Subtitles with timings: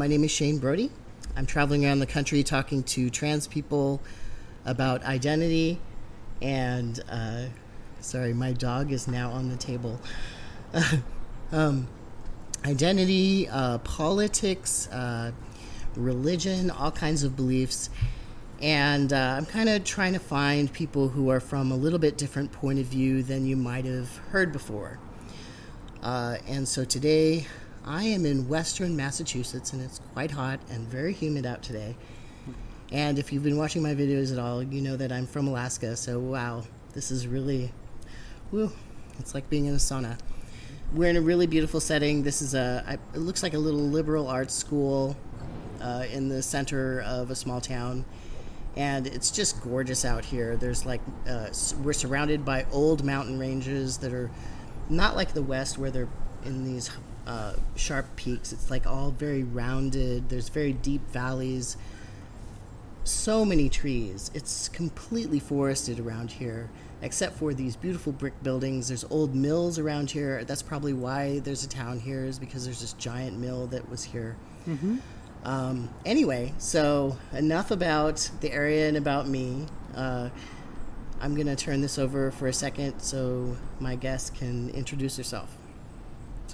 [0.00, 0.90] My name is Shane Brody.
[1.36, 4.00] I'm traveling around the country talking to trans people
[4.64, 5.78] about identity
[6.40, 7.48] and, uh,
[8.00, 10.00] sorry, my dog is now on the table.
[11.52, 11.86] um,
[12.64, 15.32] identity, uh, politics, uh,
[15.94, 17.90] religion, all kinds of beliefs.
[18.62, 22.16] And uh, I'm kind of trying to find people who are from a little bit
[22.16, 24.98] different point of view than you might have heard before.
[26.02, 27.46] Uh, and so today
[27.84, 31.96] I am in western Massachusetts and it's quite hot and very humid out today.
[32.92, 35.96] And if you've been watching my videos at all, you know that I'm from Alaska.
[35.96, 37.72] So, wow, this is really,
[38.50, 38.72] woo,
[39.18, 40.18] it's like being in a sauna.
[40.92, 42.22] We're in a really beautiful setting.
[42.22, 45.16] This is a, it looks like a little liberal arts school
[45.80, 48.04] uh, in the center of a small town.
[48.76, 50.56] And it's just gorgeous out here.
[50.56, 51.48] There's like, uh,
[51.82, 54.30] we're surrounded by old mountain ranges that are
[54.88, 56.08] not like the West where they're
[56.44, 56.90] in these
[57.30, 58.52] uh, sharp peaks.
[58.52, 60.28] It's like all very rounded.
[60.28, 61.76] There's very deep valleys.
[63.04, 64.32] So many trees.
[64.34, 66.70] It's completely forested around here,
[67.02, 68.88] except for these beautiful brick buildings.
[68.88, 70.42] There's old mills around here.
[70.44, 74.02] That's probably why there's a town here, is because there's this giant mill that was
[74.02, 74.36] here.
[74.68, 74.96] Mm-hmm.
[75.44, 79.66] Um, anyway, so enough about the area and about me.
[79.94, 80.30] Uh,
[81.20, 85.59] I'm going to turn this over for a second so my guest can introduce herself.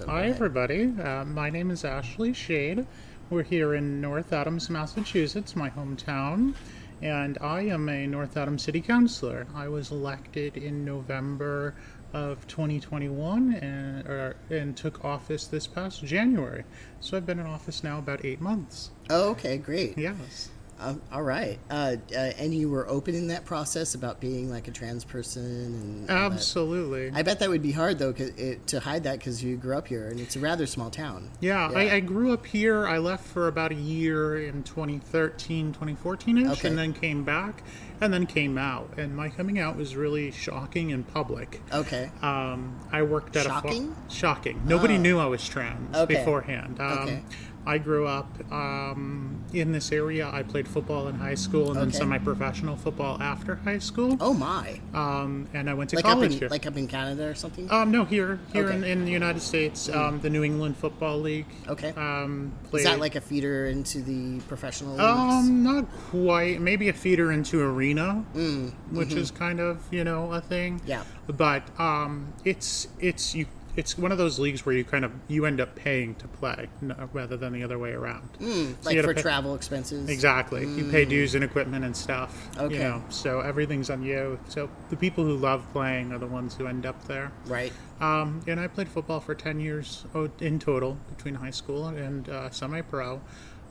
[0.05, 0.93] Hi, everybody.
[1.01, 2.85] Uh, my name is Ashley Shade.
[3.29, 6.53] We're here in North Adams, Massachusetts, my hometown,
[7.01, 9.47] and I am a North Adams City Councilor.
[9.55, 11.73] I was elected in November
[12.13, 16.63] of 2021 and, or, and took office this past January.
[16.99, 18.91] So I've been in office now about eight months.
[19.09, 19.97] Oh, okay, great.
[19.97, 20.49] Yes.
[20.79, 21.59] Um, all right.
[21.69, 25.43] Uh, uh, and you were open in that process about being like a trans person
[25.45, 27.11] and absolutely.
[27.13, 29.87] I bet that would be hard though it, to hide that because you grew up
[29.87, 31.29] here and it's a rather small town.
[31.39, 31.77] Yeah, yeah.
[31.77, 32.87] I, I, grew up here.
[32.87, 36.67] I left for about a year in 2013, 2014 ish, okay.
[36.67, 37.63] and then came back
[38.01, 38.93] and then came out.
[38.97, 41.61] And my coming out was really shocking in public.
[41.73, 42.11] Okay.
[42.21, 43.71] Um, I worked at shocking?
[43.71, 44.57] a shocking.
[44.57, 44.61] Shocking.
[44.65, 44.99] Nobody oh.
[44.99, 46.15] knew I was trans okay.
[46.15, 46.79] beforehand.
[46.79, 47.23] Um, okay.
[47.67, 50.29] I grew up um, in this area.
[50.31, 51.79] I played football in high school and okay.
[51.81, 54.15] then semi-professional football after high school.
[54.21, 54.79] Oh my!
[54.93, 56.47] Um, and I went to like college up in, here.
[56.47, 57.69] Like up in Canada or something?
[57.69, 58.75] Um, no, here, here okay.
[58.77, 59.95] in, in, the United States, mm.
[59.97, 61.45] um, the New England Football League.
[61.67, 61.89] Okay.
[61.89, 64.91] Um, played, Is that like a feeder into the professional?
[64.91, 65.03] Leagues?
[65.03, 66.61] Um, not quite.
[66.61, 68.71] Maybe a feeder into arena, mm.
[68.91, 69.17] which mm-hmm.
[69.17, 70.79] is kind of you know a thing.
[70.85, 71.03] Yeah.
[71.27, 73.45] But um, it's it's you
[73.77, 76.67] it's one of those leagues where you kind of you end up paying to play
[77.13, 78.27] rather than the other way around.
[78.39, 80.09] Mm, so like for pay, travel expenses.
[80.09, 80.65] Exactly.
[80.65, 80.77] Mm.
[80.77, 81.11] You pay hmm.
[81.11, 82.49] dues and equipment and stuff.
[82.57, 82.75] Okay.
[82.75, 84.39] You know, so everything's on you.
[84.49, 87.31] So the people who love playing are the ones who end up there.
[87.45, 87.71] Right.
[88.01, 92.27] Um, and I played football for ten years oh, in total between high school and
[92.27, 93.21] uh, semi-pro.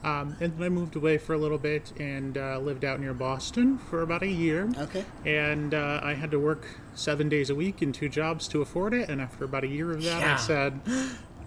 [0.03, 3.13] Um, and then I moved away for a little bit and uh, lived out near
[3.13, 4.69] Boston for about a year.
[4.77, 5.03] Okay.
[5.25, 6.65] And uh, I had to work
[6.95, 9.09] seven days a week in two jobs to afford it.
[9.09, 10.33] And after about a year of that, yeah.
[10.33, 10.79] I said,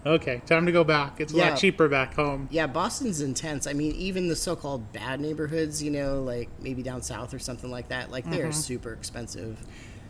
[0.05, 1.21] okay, time to go back.
[1.21, 1.50] It's a yeah.
[1.50, 2.49] lot cheaper back home.
[2.50, 3.66] Yeah, Boston's intense.
[3.66, 7.38] I mean, even the so called bad neighborhoods, you know, like maybe down south or
[7.38, 8.53] something like that, like they're mm-hmm.
[8.53, 9.59] super expensive.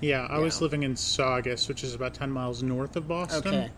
[0.00, 3.54] Yeah, I was living in Saugus, which is about 10 miles north of Boston.
[3.54, 3.70] Okay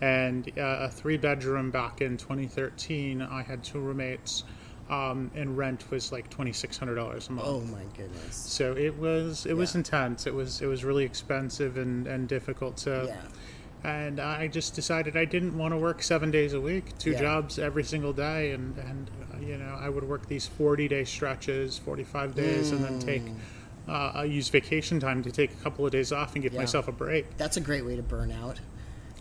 [0.00, 3.22] and uh, a three bedroom back in 2013.
[3.22, 4.44] I had two roommates.
[4.90, 7.46] Um, and rent was like twenty six hundred dollars a month.
[7.46, 8.34] Oh my goodness!
[8.34, 9.54] So it was it yeah.
[9.54, 10.26] was intense.
[10.26, 13.04] It was it was really expensive and, and difficult to.
[13.06, 13.20] Yeah.
[13.84, 17.20] And I just decided I didn't want to work seven days a week, two yeah.
[17.20, 21.04] jobs every single day, and and uh, you know I would work these forty day
[21.04, 22.76] stretches, forty five days, mm.
[22.76, 23.26] and then take.
[23.26, 23.36] Mm.
[23.86, 26.88] Uh, I use vacation time to take a couple of days off and give myself
[26.88, 27.38] a break.
[27.38, 28.60] That's a great way to burn out.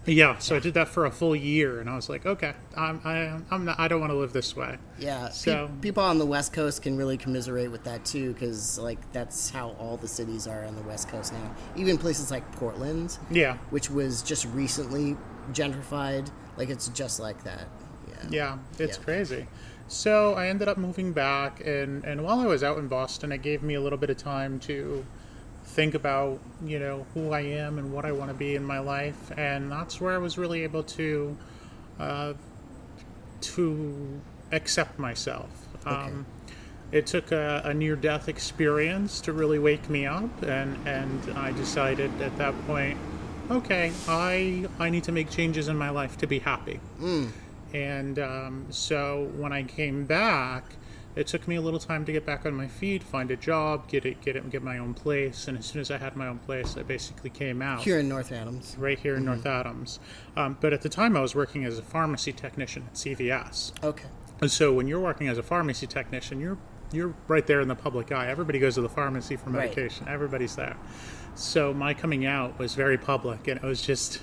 [0.08, 3.02] Yeah, so I did that for a full year, and I was like, okay, I'm,
[3.04, 4.78] I, I'm not, I don't want to live this way.
[4.98, 8.80] Yeah, so pe- people on the West Coast can really commiserate with that too, because
[8.80, 11.56] like that's how all the cities are on the West Coast now.
[11.76, 15.18] Even places like Portland, yeah, which was just recently
[15.52, 17.68] gentrified, like it's just like that.
[18.08, 19.04] Yeah, yeah, it's yeah.
[19.04, 19.48] crazy.
[19.90, 23.42] So I ended up moving back, and and while I was out in Boston, it
[23.42, 25.06] gave me a little bit of time to
[25.78, 28.80] think about you know who I am and what I want to be in my
[28.80, 31.38] life, and that's where I was really able to
[32.00, 32.34] uh,
[33.42, 34.20] to
[34.52, 35.50] accept myself.
[35.86, 35.96] Okay.
[35.96, 36.26] Um,
[36.92, 42.12] it took a, a near-death experience to really wake me up, and and I decided
[42.22, 42.98] at that point,
[43.52, 46.80] okay, I I need to make changes in my life to be happy.
[47.00, 47.30] Mm.
[47.74, 50.64] And um, so when I came back
[51.18, 53.88] it took me a little time to get back on my feet, find a job,
[53.88, 55.48] get it, get it, get my own place.
[55.48, 58.08] And as soon as I had my own place, I basically came out here in
[58.08, 59.34] North Adams, right here in mm-hmm.
[59.34, 60.00] North Adams.
[60.36, 63.84] Um, but at the time, I was working as a pharmacy technician at CVS.
[63.84, 64.06] Okay.
[64.42, 66.60] And so when you're working as a pharmacy technician, you're
[66.94, 68.28] you're right there in the public eye.
[68.28, 69.66] Everybody goes to the pharmacy for Right.
[69.66, 70.08] medication.
[70.08, 70.78] Everybody's there.
[71.36, 74.22] So my coming out was very public, and it was just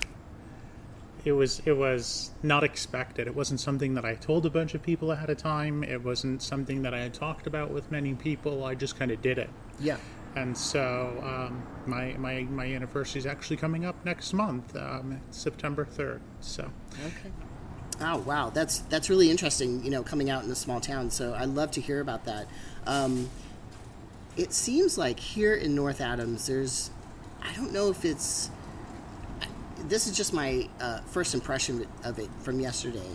[1.25, 3.27] it was it was not expected.
[3.27, 5.83] It wasn't something that I told a bunch of people ahead of time.
[5.83, 8.63] It wasn't something that I had talked about with many people.
[8.63, 9.49] I just kind of did it.
[9.79, 9.97] Yeah.
[10.35, 15.85] And so um, my, my my anniversary is actually coming up next month, um, September
[15.85, 16.21] third.
[16.41, 16.69] So
[17.05, 17.31] Okay.
[18.01, 19.83] Oh wow, that's that's really interesting.
[19.83, 21.09] You know, coming out in a small town.
[21.09, 22.47] So I love to hear about that.
[22.85, 23.29] Um,
[24.37, 26.91] it seems like here in North Adams, there's,
[27.41, 28.49] I don't know if it's.
[29.83, 33.09] This is just my uh, first impression of it from yesterday,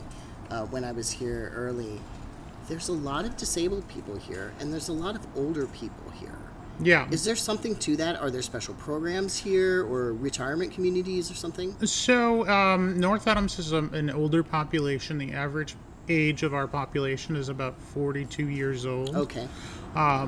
[0.51, 2.01] uh, when I was here early.
[2.69, 6.39] There's a lot of disabled people here, and there's a lot of older people here.
[6.83, 7.09] yeah.
[7.11, 8.21] Is there something to that?
[8.21, 11.75] Are there special programs here, or retirement communities, or something?
[11.87, 15.19] So um, North Adams is a, an older population.
[15.19, 15.75] The average
[16.09, 19.17] age of our population is about 42 years old.
[19.17, 19.49] Okay.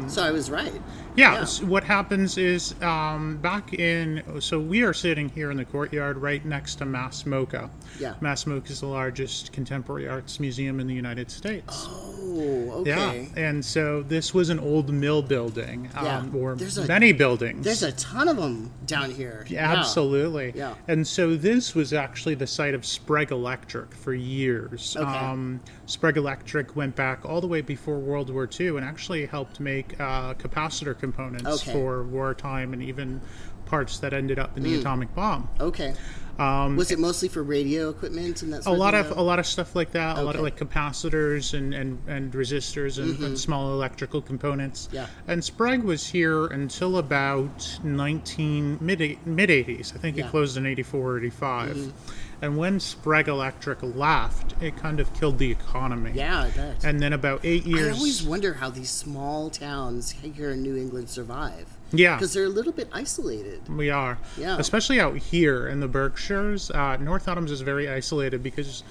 [0.09, 0.73] So I was right.
[1.15, 1.41] Yeah, Yeah.
[1.43, 6.17] s- what happens is um, back in, so we are sitting here in the courtyard
[6.17, 7.69] right next to Mass MoCA.
[8.01, 8.15] Yeah.
[8.23, 11.87] Mass MoCA is the largest contemporary arts museum in the United States.
[11.91, 13.29] Oh, okay.
[13.37, 16.19] Yeah, and so this was an old mill building, Yeah.
[16.21, 17.63] um, or There's a- many buildings.
[17.63, 19.45] There's a ton of them down here.
[19.51, 20.55] Yeah, Absolutely.
[20.57, 20.75] Yeah.
[20.89, 24.97] And so this was actually the site of Sprague Electric for years.
[24.99, 25.07] Okay.
[25.07, 29.52] Um, Sprague Electric went back all the way before World War II and actually helped
[29.61, 31.73] make uh, capacitor components Okay.
[31.73, 33.21] for wartime and even
[33.67, 34.57] parts that ended up Mm.
[34.59, 35.49] in the atomic bomb.
[35.61, 35.95] Okay.
[36.39, 39.47] was it mostly for radio equipment and that A lot of of a lot of
[39.47, 40.19] stuff like that.
[40.19, 44.87] A lot of like capacitors and and, and resistors and, and small electrical components.
[44.87, 44.97] Mm-hmm.
[44.97, 45.07] Yeah.
[45.29, 49.95] And Sprague was here until about 19 mid mid 80s.
[49.95, 50.23] I think Yeah.
[50.25, 50.29] Mm-hmm.
[50.29, 51.93] it closed in 84 or 85.
[52.43, 56.11] And when Sprague Electric left, it kind of killed the economy.
[56.13, 56.85] Yeah, I bet.
[56.85, 57.95] And then about eight years.
[57.95, 61.69] I always wonder how these small towns here in New England survive.
[61.93, 62.17] Yeah.
[62.17, 63.69] Because they're a little bit isolated.
[63.69, 64.19] We are.
[64.37, 64.57] Yeah.
[64.59, 66.73] Especially out here in the Berkshires.
[66.73, 68.83] Uh, North Adams is very isolated because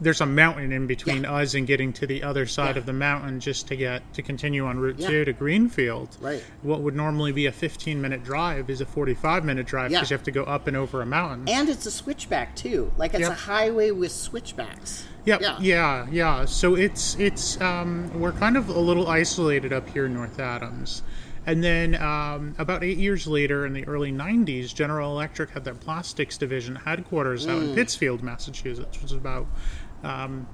[0.00, 1.32] there's a mountain in between Yeah.
[1.34, 2.80] us and getting to the other side Yeah.
[2.80, 5.08] of the mountain just to get to continue on Route Yeah.
[5.08, 6.16] 2 to Greenfield.
[6.20, 6.42] Right.
[6.62, 10.14] What would normally be a 15 minute drive is a 45 minute drive because you
[10.16, 11.48] have to go up and over a mountain.
[11.48, 12.90] And it's a switchback, too.
[12.98, 13.30] Like it's Yep.
[13.30, 15.04] a highway with switchbacks.
[15.26, 15.40] Yep.
[15.40, 15.56] Yeah.
[15.60, 16.06] Yeah.
[16.10, 20.38] yeah, So it's it's um, we're kind of a little isolated up here in North
[20.38, 21.02] Adams,
[21.46, 25.72] and then um, about eight years later, in the early '90s, General Electric had their
[25.74, 27.68] plastics division headquarters out Mm.
[27.70, 29.46] in Pittsfield, Massachusetts, which is about
[30.04, 30.46] um,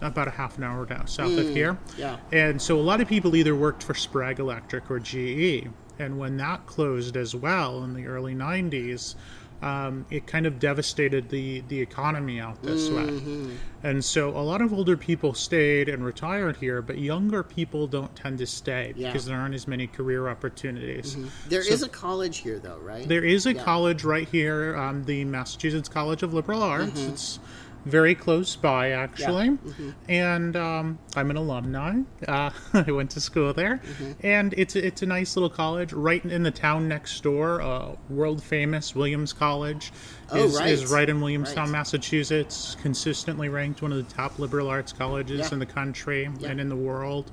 [0.00, 1.74] about a half an hour down south of here.
[1.74, 1.98] Mm.
[1.98, 2.16] yeah.
[2.32, 5.68] And so a lot of people either worked for Sprague Electric or GE.
[5.98, 9.14] And when that closed as well in the early 90s,
[9.60, 13.48] um, it kind of devastated the, the economy out this Mm-hmm.
[13.50, 13.54] way.
[13.84, 18.14] And so a lot of older people stayed and retired here, but younger people don't
[18.16, 19.08] tend to stay Yeah.
[19.12, 21.16] because there aren't as many career opportunities.
[21.48, 23.06] There is a college here, though, right?
[23.06, 23.62] There is a Yeah.
[23.62, 26.98] college right here, um, the Massachusetts College of Liberal Arts.
[27.00, 27.12] Mm-hmm.
[27.12, 27.38] It's
[27.84, 29.50] very close by, actually.
[29.50, 29.90] Mm-hmm.
[30.08, 32.00] And um, I'm an alumni.
[32.26, 34.12] Uh, I went to school there, Mm-hmm.
[34.26, 37.60] and it's a, it's a nice little college right in the town next door.
[37.60, 39.92] Uh, world famous Williams College
[40.30, 40.68] Oh, is, right.
[40.68, 41.72] is right in Williamstown, Right.
[41.72, 42.76] Massachusetts.
[42.80, 45.48] Consistently ranked one of the top liberal arts colleges Yeah.
[45.52, 46.48] in the country Yeah.
[46.48, 47.30] and in the world.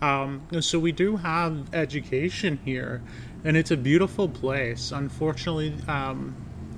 [0.00, 3.02] Um, so we do have education here,
[3.44, 4.92] and it's a beautiful place.
[4.92, 6.36] Unfortunately, um,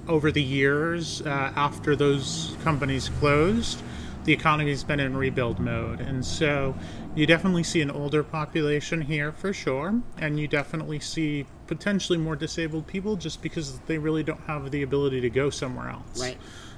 [0.08, 3.82] over the years uh, after those companies closed,
[4.24, 6.74] the economy's been in rebuild mode, and so
[7.14, 12.36] you definitely see an older population here for sure, and you definitely see potentially more
[12.36, 16.20] disabled people just because they really don't have the ability to go somewhere else.
[16.20, 16.36] Right.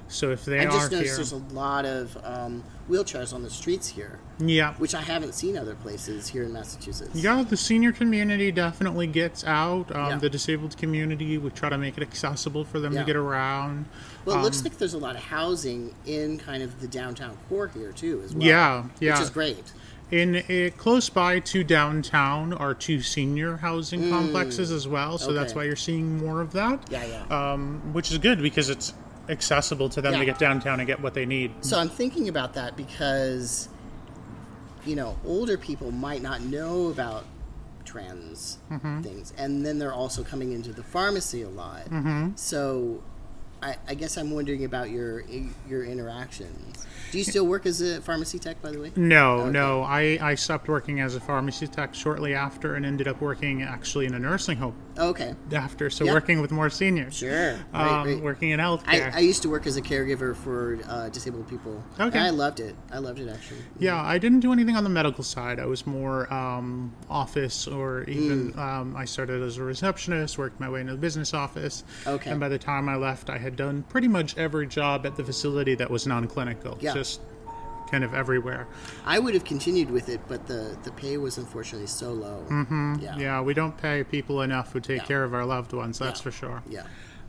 [0.08, 3.42] So if they I are just noticed here, there's a lot of um, wheelchairs on
[3.42, 7.10] the streets here, yeah, which I haven't seen other places here in Massachusetts.
[7.14, 9.94] Yeah, the senior community definitely gets out.
[9.96, 10.18] Um, Yeah.
[10.18, 13.00] The disabled community, we try to make it accessible for them Yeah.
[13.00, 13.86] to get around.
[14.26, 17.36] Well, it Um, looks like there's a lot of housing in kind of the downtown
[17.48, 18.46] core here too, as well.
[18.46, 19.14] Yeah, yeah.
[19.14, 19.72] which is great.
[20.10, 25.54] In uh, close by to downtown are two senior housing complexes as well, so that's
[25.54, 25.56] Mm.
[25.56, 26.80] Why you're seeing more of that.
[26.90, 27.52] Yeah, yeah.
[27.52, 28.92] Um, which is good because it's
[29.28, 30.18] accessible to them Yeah.
[30.20, 31.52] to get downtown and get what they need.
[31.60, 33.68] So I'm thinking about that because,
[34.84, 37.24] you know, older people might not know about
[37.84, 39.02] trans Mm-hmm.
[39.02, 41.84] things, and then they're also coming into the pharmacy a lot.
[41.90, 42.30] Mm-hmm.
[42.36, 43.02] So,
[43.62, 45.22] I, I guess I'm wondering about your
[45.68, 46.84] your interactions.
[47.12, 48.90] Do you still work as a pharmacy tech, by the way?
[48.96, 49.50] No, Okay.
[49.50, 49.82] no.
[49.82, 54.06] I, I stopped working as a pharmacy tech shortly after and ended up working actually
[54.06, 55.34] in a nursing home okay.
[55.52, 56.14] After, so Yep.
[56.14, 57.14] working with more seniors.
[57.16, 57.54] Sure.
[57.72, 58.20] Um, right.
[58.22, 59.14] Working in I, healthcare.
[59.14, 61.82] I used to work as a caregiver for uh, disabled people.
[61.98, 62.18] Okay.
[62.18, 62.74] And I loved it.
[62.90, 63.60] I loved it actually.
[63.78, 65.58] Yeah, I didn't do anything on the medical side.
[65.60, 68.58] I was more um, office, or even Mm.
[68.58, 71.84] um, I started as a receptionist, worked my way into the business office.
[72.06, 72.30] Okay.
[72.30, 75.24] And by the time I left, I had done pretty much every job at the
[75.24, 76.78] facility that was non-clinical.
[76.80, 76.94] Yeah.
[76.94, 77.20] Just
[77.92, 78.66] kind of everywhere.
[79.04, 82.44] I would have continued with it, but the, the pay was unfortunately so low.
[82.48, 82.94] Mm-hmm.
[83.00, 83.16] Yeah.
[83.18, 85.04] Yeah, we don't pay people enough who take Yeah.
[85.04, 85.98] care of our loved ones.
[85.98, 86.24] That's Yeah.
[86.24, 86.62] for sure.
[86.68, 86.82] Yeah.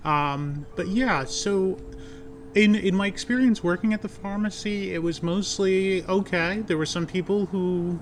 [0.05, 1.77] Um, but yeah, so
[2.55, 6.63] in in my experience working at the pharmacy, it was mostly okay.
[6.65, 7.99] There were some people who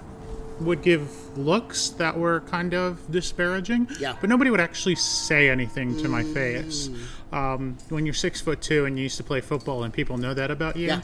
[0.60, 4.13] would give looks that were kind of disparaging, Yeah.
[4.22, 6.89] but nobody would actually say anything to my face.
[6.89, 6.98] Mm.
[7.34, 10.34] Um, when you're six foot two and you used to play football and people know
[10.36, 11.01] that about you, Yeah.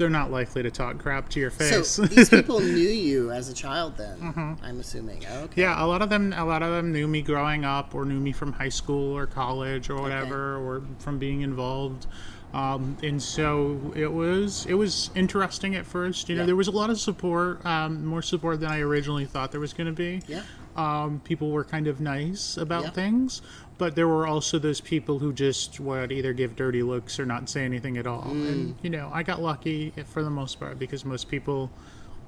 [0.00, 1.86] They're not likely to talk crap to your face.
[1.90, 4.64] So these people knew you as a child then, Mm-hmm.
[4.64, 5.24] I'm assuming.
[5.24, 5.62] Okay.
[5.62, 8.18] Yeah, a lot of them a lot of them knew me growing up or knew
[8.18, 12.06] me from high school or college or whatever or from being involved.
[12.52, 16.28] Um, and so it was it was interesting at first.
[16.28, 16.46] You know, Yeah.
[16.46, 19.72] there was a lot of support, um, more support than I originally thought there was
[19.72, 20.22] going to be.
[20.26, 20.42] Yeah.
[20.76, 23.42] Um, people were kind of nice about things,
[23.78, 27.48] but there were also those people who just would either give dirty looks or not
[27.48, 28.24] say anything at all.
[28.24, 28.48] Mm.
[28.48, 31.70] And you know, I got lucky for the most part because most people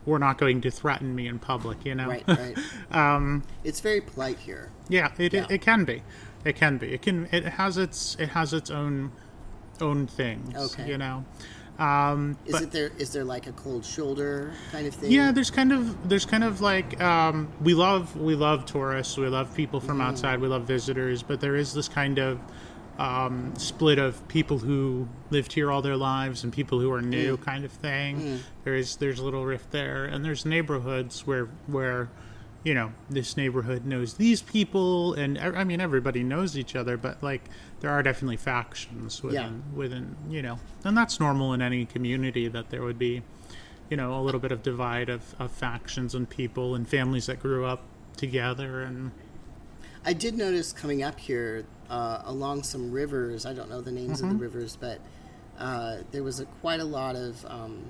[0.04, 1.84] were not going to threaten me in public.
[1.84, 2.58] You know, Right, right.
[2.90, 4.70] um, it's very polite here.
[4.88, 5.44] yeah, it, Yeah.
[5.44, 6.02] It, it can be.
[6.44, 6.94] It can be.
[6.94, 7.28] It can.
[7.30, 8.16] It has its.
[8.18, 9.12] It has its own
[9.80, 10.56] own things.
[10.56, 10.88] Okay.
[10.88, 11.24] You know.
[11.78, 12.92] Um, Is but it there?
[12.98, 15.10] Is there like a cold shoulder kind of thing?
[15.10, 19.16] yeah, there's kind of there's kind of like um, we love we love tourists.
[19.16, 20.02] We love people from Mm.
[20.04, 20.40] outside.
[20.40, 21.22] We love visitors.
[21.22, 22.38] But there is this kind of
[22.98, 27.36] um, split of people who lived here all their lives and people who are new
[27.38, 27.42] Mm.
[27.42, 28.40] kind of thing.
[28.64, 32.10] There is there's a little rift there, and there's neighborhoods where where
[32.64, 37.20] you know this neighborhood knows these people, and I mean everybody knows each other, but
[37.22, 37.48] like
[37.82, 42.70] there are definitely factions within within you know, and that's normal in any community that
[42.70, 43.22] there would be
[43.90, 47.38] you know a little bit of divide of, of factions and people and families that
[47.40, 47.82] grew up
[48.16, 49.10] together and
[50.04, 53.46] I did notice coming up here uh, along some rivers.
[53.46, 54.30] I don't know the names Mm-hmm.
[54.32, 54.98] of the rivers, but
[55.58, 57.84] uh, there was a, quite a lot of, um,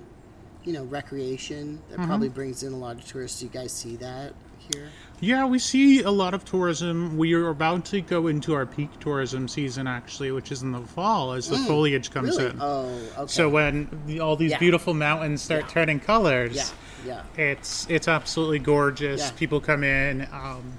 [0.62, 2.06] you know, recreation that Mm-hmm.
[2.08, 3.40] probably brings in a lot of tourists.
[3.40, 4.34] Do you guys see that
[4.72, 4.88] here?
[5.20, 7.16] Yeah, we see a lot of tourism.
[7.16, 10.80] We are about to go into our peak tourism season, actually, which is in the
[10.80, 12.50] fall as the foliage comes Mm, Really?
[12.50, 12.58] in.
[12.60, 13.26] Oh, okay.
[13.32, 14.58] So when the, all these Yeah.
[14.58, 15.68] beautiful mountains start Yeah.
[15.68, 16.72] turning colors,
[17.06, 17.42] yeah, yeah.
[17.44, 19.20] it's it's absolutely gorgeous.
[19.20, 19.30] Yeah.
[19.32, 20.26] People come in.
[20.32, 20.72] Um,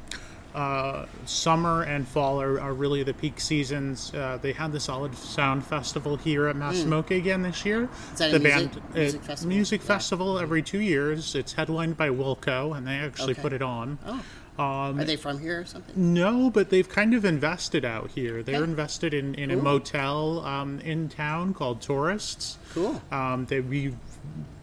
[0.53, 4.13] uh, summer and fall are, are really the peak seasons.
[4.13, 7.86] Uh, they had the Solid Sound Festival here at Mass MoCA again this year.
[7.88, 8.13] Hmm.
[8.13, 9.50] Is that a the music- band music uh, festival?
[9.55, 9.88] music Yeah.
[9.88, 11.36] festival every two years.
[11.36, 13.41] It's headlined by Wilco, and they actually Okay.
[13.41, 13.98] put it on.
[14.05, 14.24] Oh,
[14.63, 16.13] Um, are they from here or something?
[16.13, 18.43] no, but they've kind of invested out here.
[18.43, 18.63] They're Okay.
[18.69, 22.60] invested in, in a motel um, in town called Tourists.
[22.75, 23.01] Cool.
[23.12, 23.95] Um, they re,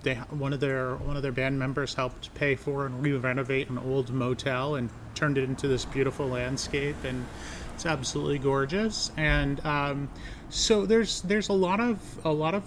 [0.02, 3.78] they one of their one of their band members helped pay for and re-renovate an
[3.78, 7.26] old motel and turned it into this beautiful landscape and
[7.80, 9.10] it's absolutely gorgeous.
[9.16, 10.10] And um,
[10.50, 12.62] so there's there's a lot of a lot of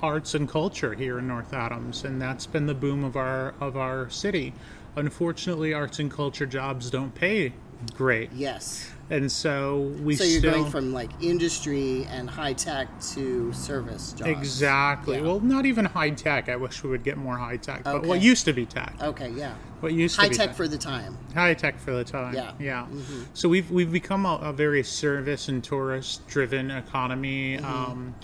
[0.00, 3.76] arts and culture here in North Adams, and that's been the boom of our of
[3.76, 4.52] our city.
[4.94, 7.52] Unfortunately, arts and culture jobs don't pay
[7.94, 8.90] great, Yes.
[9.10, 14.12] and so we So you're still going from like industry and high tech to service
[14.12, 14.30] jobs.
[14.30, 15.16] exactly.
[15.16, 15.22] Yeah.
[15.22, 16.48] Well, not even high tech.
[16.48, 18.94] I wish we would get more high tech, but what used to be tech.
[19.02, 19.54] Okay, yeah.
[19.80, 21.18] What used High to be tech for the time.
[21.34, 22.34] high tech for the time.
[22.34, 22.52] Yeah.
[22.58, 22.86] yeah.
[23.34, 27.58] So we've we've become a, a very service and tourist driven economy.
[27.58, 27.66] Mm-hmm.
[27.66, 28.14] Um,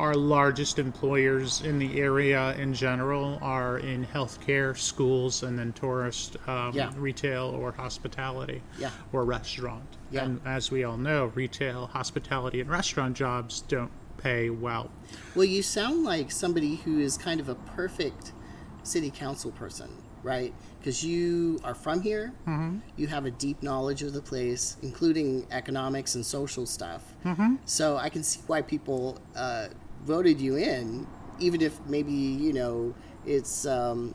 [0.00, 6.36] our largest employers in the area in general are in healthcare, schools, and then tourist,
[6.48, 6.90] um, Yeah.
[6.96, 8.90] retail, or hospitality, Yeah.
[9.12, 9.98] or restaurant.
[10.10, 10.24] Yeah.
[10.24, 14.90] And as we all know, retail, hospitality, and restaurant jobs don't pay well.
[15.34, 18.32] Well, you sound like somebody who is kind of a perfect
[18.82, 19.90] city council person,
[20.22, 20.54] right?
[20.78, 22.78] Because you are from here, mm-hmm.
[22.96, 27.14] you have a deep knowledge of the place, including economics and social stuff.
[27.22, 27.56] Mm-hmm.
[27.66, 29.68] So I can see why people uh,
[30.04, 31.06] voted you in,
[31.38, 32.94] even if maybe you know
[33.26, 33.66] it's.
[33.66, 34.14] Um,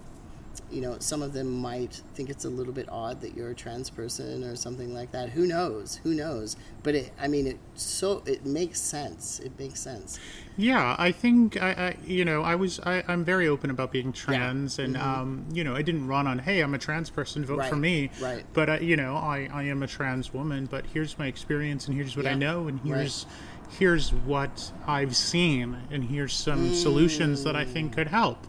[0.72, 3.54] you know, some of them might think it's a little bit odd that you're a
[3.56, 5.30] trans person or something like that.
[5.30, 6.00] Who knows?
[6.04, 6.56] Who knows?
[6.82, 9.40] But it, I mean, it so it makes sense.
[9.42, 10.18] It makes sense.
[10.58, 14.14] Yeah, I think I, I you know, I was I, I'm very open about being
[14.14, 17.66] trans, and um, you know, I didn't run on, hey, I'm a trans person, vote
[17.66, 17.82] for Mm-hmm.
[17.82, 18.10] Me.
[18.22, 18.46] right.
[18.54, 21.96] But uh, you know, I I am a trans woman, but here's my experience, and
[21.96, 23.26] here's what I know, and right.
[23.70, 28.46] Here's what I've seen, and here's some solutions that I think could help.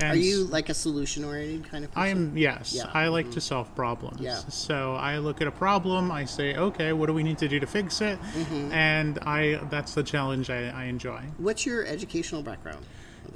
[0.00, 2.02] And Are you like a solution oriented kind of person?
[2.02, 2.74] I am yes.
[2.74, 2.90] Yeah.
[2.94, 4.20] I like to solve problems.
[4.20, 4.36] Yeah.
[4.36, 6.10] So I look at a problem.
[6.10, 8.18] I say, okay, what do we need to do to fix it?
[8.20, 8.72] Mm-hmm.
[8.72, 11.22] And I that's the challenge I, I enjoy.
[11.36, 12.84] What's your educational background?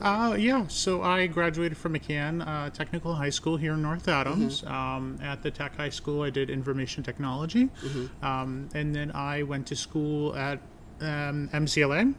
[0.00, 4.62] Uh, yeah, so I graduated from McCann uh, Technical High School here in North Adams.
[4.62, 4.72] Mm-hmm.
[4.72, 7.66] Um, at the Tech High School, I did information technology.
[7.66, 8.24] Mm-hmm.
[8.24, 10.60] Um, and then I went to school at
[11.00, 12.14] um, MCLA.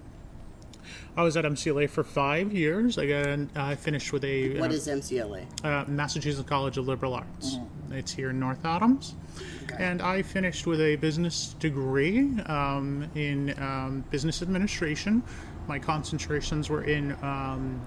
[1.15, 2.97] I was at MCLA for five years.
[2.97, 5.45] I got, I finished with a What uh, is MCLA?
[5.65, 7.57] uh, Massachusetts College of Liberal Arts.
[7.91, 9.15] It's here in North Adams.
[9.63, 9.83] Okay.
[9.83, 15.23] And I finished with a business degree um, in um, business administration.
[15.67, 17.81] My concentrations were in um,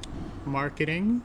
[0.44, 1.22] marketing,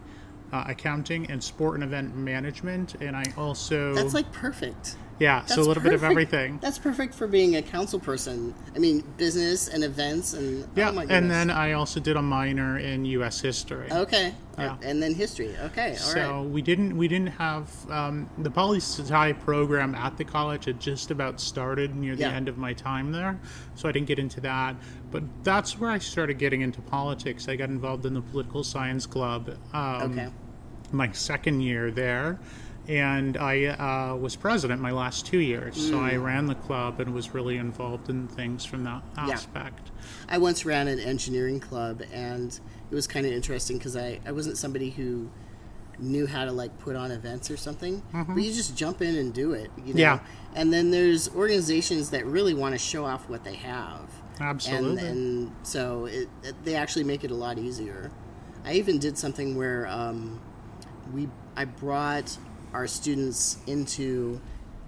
[0.54, 2.96] uh, accounting, and sport and event management.
[3.02, 4.96] And I also, That's like perfect.
[5.20, 6.60] Yeah, so a little bit of everything.
[6.62, 8.54] That's perfect for being a council person.
[8.76, 12.78] I mean, business and events and Yeah, oh and then I also did a minor
[12.78, 13.40] in U.S.
[13.40, 13.90] history.
[13.92, 14.74] okay, Yeah.
[14.74, 15.56] Uh, and then history.
[15.64, 15.98] Okay, all right.
[15.98, 20.80] So we didn't we didn't have um, the poli sci program at the college had
[20.80, 22.32] just about started near the Yeah.
[22.34, 23.40] end of my time there,
[23.76, 24.76] so I didn't get into that.
[25.12, 27.48] But that's where I started getting into politics.
[27.48, 29.50] I got involved in the political science club.
[29.74, 30.28] Um, Okay.
[30.92, 32.40] My second year there.
[32.88, 36.04] And I uh, was president my last two years, so Mm.
[36.04, 39.30] I ran the club and was really involved in things from that Yeah.
[39.30, 39.92] aspect.
[40.30, 42.60] I once ran an engineering club, and
[42.92, 45.30] it was kind of interesting because I, I wasn't somebody who
[45.98, 49.34] knew how to like put on events or something, but you just jump in and
[49.34, 49.72] do it.
[49.78, 49.90] You know?
[49.90, 49.98] Mm-hmm.
[50.00, 50.20] Yeah.
[50.54, 54.10] And then there's organizations that really want to show off what they have.
[54.40, 54.90] Absolutely.
[55.06, 58.12] And, and so it, it, they actually make it a lot easier.
[58.66, 60.40] I even did something where um,
[61.14, 62.38] we I brought
[62.76, 64.40] our students into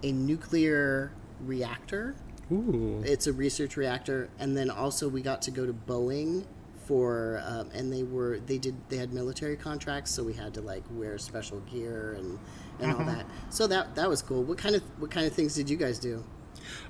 [0.03, 2.15] a nuclear reactor.
[2.49, 3.03] Ooh.
[3.05, 6.45] it's a research reactor and then also we got to go to boeing
[6.85, 10.61] for um, and they were they did they had military contracts so we had to
[10.61, 12.39] like wear special gear and
[12.79, 13.25] and all that.
[13.49, 14.43] So that that was cool.
[14.43, 16.23] What kind of what kind of things did you guys do?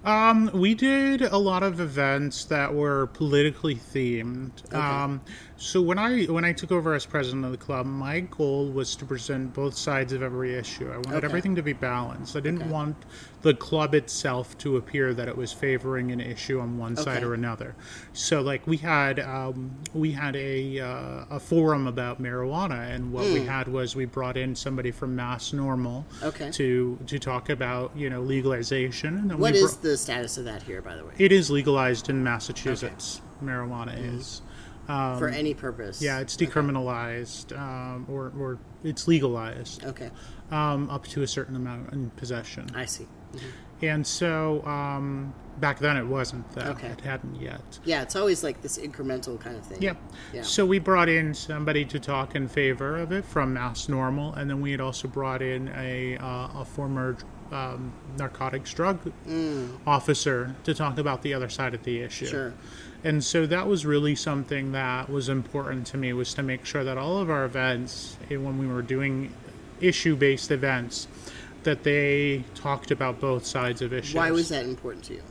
[0.03, 4.73] Um, we did a lot of events that were politically themed.
[4.73, 5.21] Um,
[5.59, 8.95] so when I when I took over as president of the club, my goal was
[8.97, 10.89] to present both sides of every issue.
[10.91, 11.25] I wanted Okay.
[11.25, 12.35] everything to be balanced.
[12.35, 12.71] I didn't Okay.
[12.71, 12.95] want
[13.41, 17.33] the club itself to appear that it was favoring an issue on one side or
[17.33, 17.75] another.
[18.13, 23.25] So like we had um, we had a uh, a forum about marijuana, and what
[23.25, 26.25] we had was we brought in somebody from Mass NORML Hmm.
[26.25, 26.51] Okay.
[26.51, 29.17] to to talk about you know legalization.
[29.17, 32.09] And then what br- the status of that here by the way it is legalized
[32.09, 33.21] in Massachusetts.
[33.43, 34.41] Marijuana is.
[34.87, 40.09] For any purpose Um, Yeah, it's decriminalized, um, or, or it's legalized okay
[40.51, 42.69] um, up to a certain amount in possession.
[42.73, 43.07] i see
[43.81, 46.67] And so um, back then it wasn't that.
[46.67, 46.87] Okay.
[46.87, 47.79] It hadn't yet.
[47.83, 49.95] yeah it's always like this incremental kind of thing Yeah.
[50.33, 50.43] Yeah.
[50.43, 54.49] So we brought in somebody to talk in favor of it from Mass NORML, and
[54.49, 57.17] then we had also brought in a, uh, a former
[57.51, 58.99] um, narcotics drug
[59.85, 62.25] officer to talk about the other side of the issue.
[62.27, 62.29] Mm.
[62.31, 62.53] Sure.
[63.03, 66.83] And so that was really something that was important to me was to make sure
[66.83, 69.33] that all of our events, eh, when we were doing
[69.79, 71.07] issue-based events,
[71.63, 74.15] that they talked about both sides of issues.
[74.15, 75.23] why was that important to you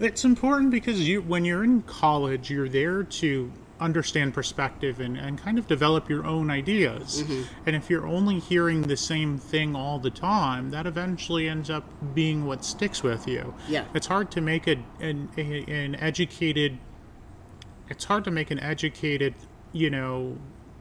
[0.00, 5.38] It's important because you, when you're in college, you're there to understand perspective and, and
[5.38, 7.22] kind of develop your own ideas.
[7.22, 7.42] Mm-hmm.
[7.66, 11.84] And if you're only hearing the same thing all the time, that eventually ends up
[12.14, 13.54] being what sticks with you.
[13.68, 13.84] Yeah.
[13.92, 16.78] It's hard to make a, an, a, an educated,
[17.92, 19.34] it's hard to make an educated,
[19.72, 20.36] you know,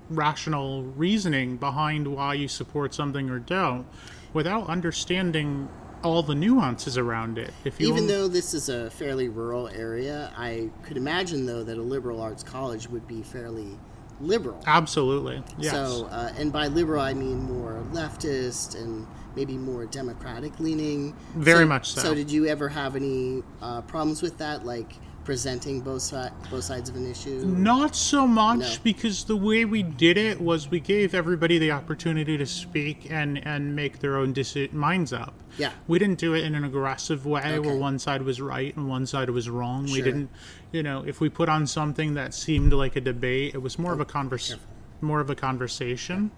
[0.09, 3.85] rational reasoning behind why you support something or don't
[4.33, 5.67] without understanding
[6.03, 7.53] all the nuances around it.
[7.65, 11.63] If you Even only- though this is a fairly rural area, I could imagine though
[11.63, 13.77] that a liberal arts college would be fairly
[14.21, 14.63] liberal.
[14.65, 15.43] Absolutely.
[15.59, 15.73] Yes.
[15.73, 21.13] So, uh, and by liberal I mean more leftist and maybe more democratic leaning.
[21.35, 22.01] Very much so.
[22.01, 26.63] So, did you ever have any uh, problems with that, like presenting both si- both
[26.63, 27.43] sides of an issue?
[27.45, 28.75] Not so much No.
[28.83, 33.45] because the way we did it was we gave everybody the opportunity to speak and,
[33.45, 35.33] and make their own deci- minds up.
[35.57, 35.71] Yeah.
[35.87, 39.05] We didn't do it in an aggressive way where one side was right and one
[39.05, 39.85] side was wrong.
[39.85, 40.29] We didn't,
[40.71, 43.93] you know, if we put on something that seemed like a debate, it was more
[43.93, 44.55] of a convers-
[45.01, 46.31] more of a conversation.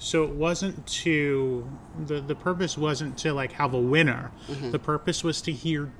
[0.00, 1.68] So it wasn't to
[2.06, 4.30] the the purpose wasn't to like have a winner.
[4.48, 4.70] Mm-hmm.
[4.70, 5.90] The purpose was to hear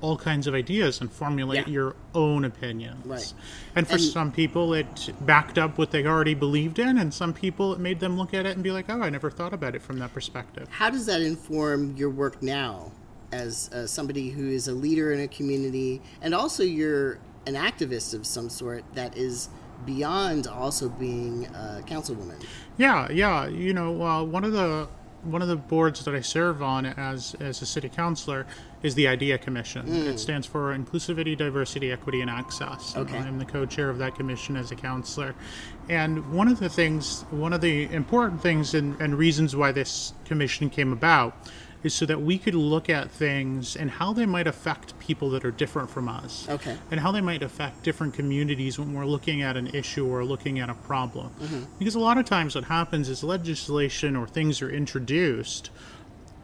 [0.00, 1.72] all kinds of ideas and formulate Yeah.
[1.72, 3.04] your own opinions.
[3.06, 3.32] Right.
[3.74, 7.32] And for And- some people, it backed up what they already believed in, and some
[7.32, 9.74] people, it made them look at it and be like, oh, I never thought about
[9.74, 10.68] it from that perspective.
[10.70, 12.92] How does that inform your work now
[13.32, 18.14] as uh, somebody who is a leader in a community and also you're an activist
[18.14, 19.48] of some sort that is
[19.86, 22.34] beyond also being a councilwoman.
[22.78, 23.46] Yeah, yeah.
[23.46, 24.88] You know, uh, one of the
[25.22, 28.46] one of the boards that I serve on as as a city councilor
[28.82, 29.86] is the IDEA Commission.
[29.86, 30.06] Mm.
[30.06, 32.94] It stands for Inclusivity, Diversity, Equity, and Access.
[33.16, 35.34] And I'm the co-chair of that commission as a councilor.
[35.88, 40.12] And one of the things, one of the important things and, and reasons why this
[40.24, 41.34] commission came about
[41.82, 45.44] is so that we could look at things and how they might affect people that
[45.44, 46.76] are different from us Okay.
[46.90, 50.58] and how they might affect different communities when we're looking at an issue or looking
[50.58, 51.30] at a problem.
[51.40, 51.62] Mm-hmm.
[51.78, 55.70] Because a lot of times what happens is legislation or things are introduced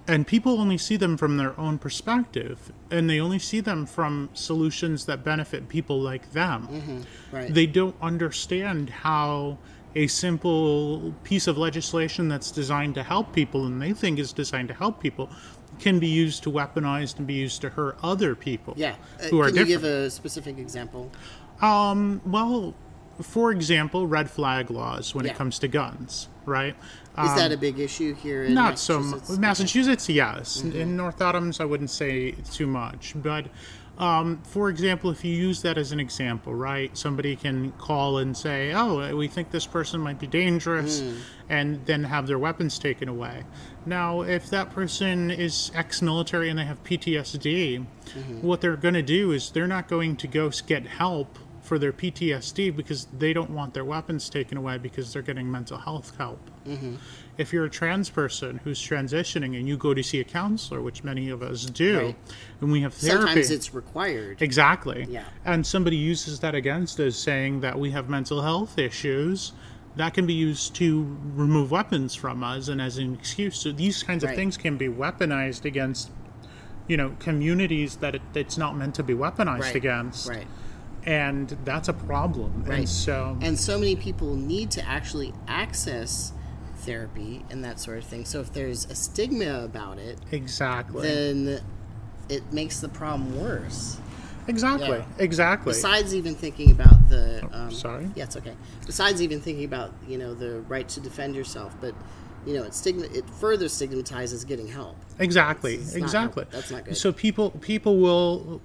[0.06, 4.28] and people only see them from their own perspective and they only see them from
[4.34, 6.68] solutions that benefit people like them.
[6.68, 7.36] Mm-hmm.
[7.36, 7.52] Right.
[7.52, 9.58] They don't understand how
[9.96, 14.68] a simple piece of legislation that's designed to help people and they think is designed
[14.68, 15.30] to help people
[15.78, 18.94] can be used to weaponize and be used to hurt other people yeah.
[19.20, 19.68] Uh, who are can you different.
[19.68, 21.10] give a specific example?
[21.60, 22.74] Um, well,
[23.22, 25.32] for example, red flag laws when Yeah.
[25.32, 26.74] it comes to guns, right?
[27.22, 29.04] Is Um, that a big issue here in not so much.
[29.20, 29.38] Massachusetts?
[29.38, 30.62] Massachusetts, yes.
[30.62, 30.76] Mm-hmm.
[30.80, 33.14] In North Adams, I wouldn't say too much.
[33.16, 33.46] But,
[33.98, 36.96] um, for example, if you use that as an example, right?
[36.96, 41.16] Somebody can call and say, oh, we think this person might be dangerous, Mm.
[41.48, 43.44] and then have their weapons taken away.
[43.86, 48.42] Now, if that person is ex military and they have PTSD, Mm-hmm.
[48.42, 51.92] what they're going to do is they're not going to go get help for their
[51.92, 56.50] PTSD because they don't want their weapons taken away because they're getting mental health help.
[56.66, 56.94] Mm-hmm.
[57.36, 61.02] If you're a trans person who's transitioning and you go to see a counselor, which
[61.04, 62.16] many of us do, Right.
[62.60, 63.26] and we have therapy.
[63.26, 64.40] Sometimes it's required.
[64.40, 65.06] Exactly.
[65.10, 65.24] Yeah.
[65.44, 69.52] And somebody uses that against us, saying that we have mental health issues.
[69.96, 73.56] That can be used to remove weapons from us and as an excuse.
[73.56, 76.10] So these kinds of things can be weaponized against,
[76.88, 79.74] you know, communities that it, it's not meant to be weaponized Right.
[79.76, 80.28] against.
[80.28, 80.46] Right.
[81.06, 82.64] And that's a problem.
[82.66, 82.78] Right.
[82.80, 86.32] And so, And so many people need to actually access
[86.84, 88.24] therapy and that sort of thing.
[88.24, 91.02] So if there's a stigma about it, exactly.
[91.06, 91.60] then
[92.28, 93.98] it makes the problem worse.
[94.46, 94.98] exactly.
[94.98, 95.04] Yeah.
[95.18, 95.72] Exactly.
[95.72, 98.10] Besides even thinking about the um, sorry?
[98.14, 98.54] yeah, it's okay.
[98.86, 101.94] Besides even thinking about you know the right to defend yourself, but
[102.46, 104.96] you know it stigma it further stigmatizes getting help.
[105.18, 105.76] Exactly.
[105.76, 106.42] It's not exactly.
[106.42, 106.96] help- that's not good.
[106.96, 108.60] So people people will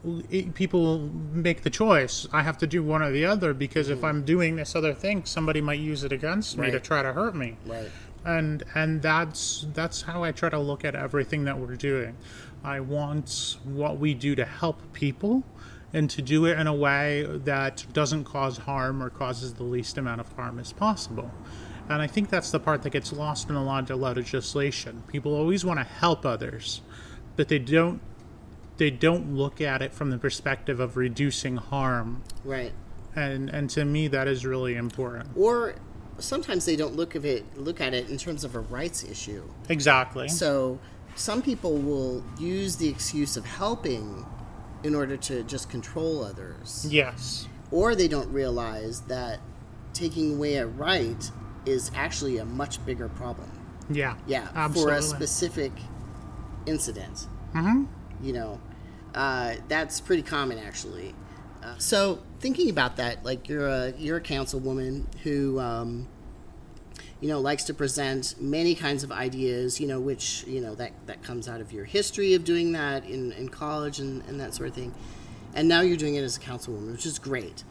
[0.53, 2.27] people will make the choice.
[2.33, 5.23] I have to do one or the other because if I'm doing this other thing,
[5.25, 6.83] somebody might use it against me to Mm.
[6.83, 7.55] Try to hurt me.
[7.65, 7.89] Right.
[8.25, 12.17] And and that's that's how I try to look at everything that we're doing.
[12.63, 15.43] I want what we do to help people
[15.93, 19.97] and to do it in a way that doesn't cause harm or causes the least
[19.97, 21.31] amount of harm as possible.
[21.87, 25.03] And I think that's the part that gets lost in a lot of legislation.
[25.07, 26.81] People always want to help others,
[27.35, 28.01] but they don't
[28.77, 32.23] they don't look at it from the perspective of reducing harm.
[32.43, 32.73] Right.
[33.15, 35.31] And and to me that is really important.
[35.35, 35.75] Or
[36.19, 39.43] sometimes they don't look of it look at it in terms of a rights issue.
[39.69, 40.27] Exactly.
[40.27, 40.79] So
[41.15, 44.25] some people will use the excuse of helping
[44.83, 46.87] in order to just control others.
[46.89, 47.47] Yes.
[47.71, 49.39] Or they don't realize that
[49.93, 51.31] taking away a right
[51.65, 53.51] is actually a much bigger problem.
[53.89, 54.15] Yeah.
[54.27, 54.93] Yeah, Absolutely.
[54.93, 55.71] for a specific
[56.65, 57.27] incident.
[57.53, 57.85] hmm
[58.21, 58.61] You know,
[59.15, 61.13] uh, that's pretty common actually.
[61.77, 66.07] So thinking about that, like you're a you're a councilwoman who, um,
[67.21, 69.79] you know, likes to present many kinds of ideas.
[69.79, 73.05] You know, which you know that that comes out of your history of doing that
[73.05, 74.93] in in college and and that sort of thing.
[75.53, 77.63] And now you're doing it as a councilwoman, which is great.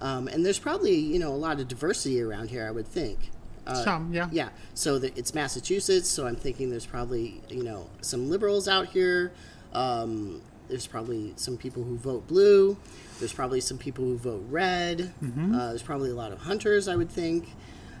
[0.00, 3.30] Um, and there's probably you know a lot of diversity around here, I would think.
[3.66, 4.28] Uh, Some, yeah.
[4.30, 4.50] yeah.
[4.74, 9.32] So the, it's Massachusetts, so I'm thinking there's probably you know some liberals out here.
[9.72, 12.76] Um, there's probably some people who vote blue.
[13.18, 15.12] There's probably some people who vote red.
[15.22, 15.54] Mm-hmm.
[15.54, 17.48] Uh, there's probably a lot of hunters, I would think.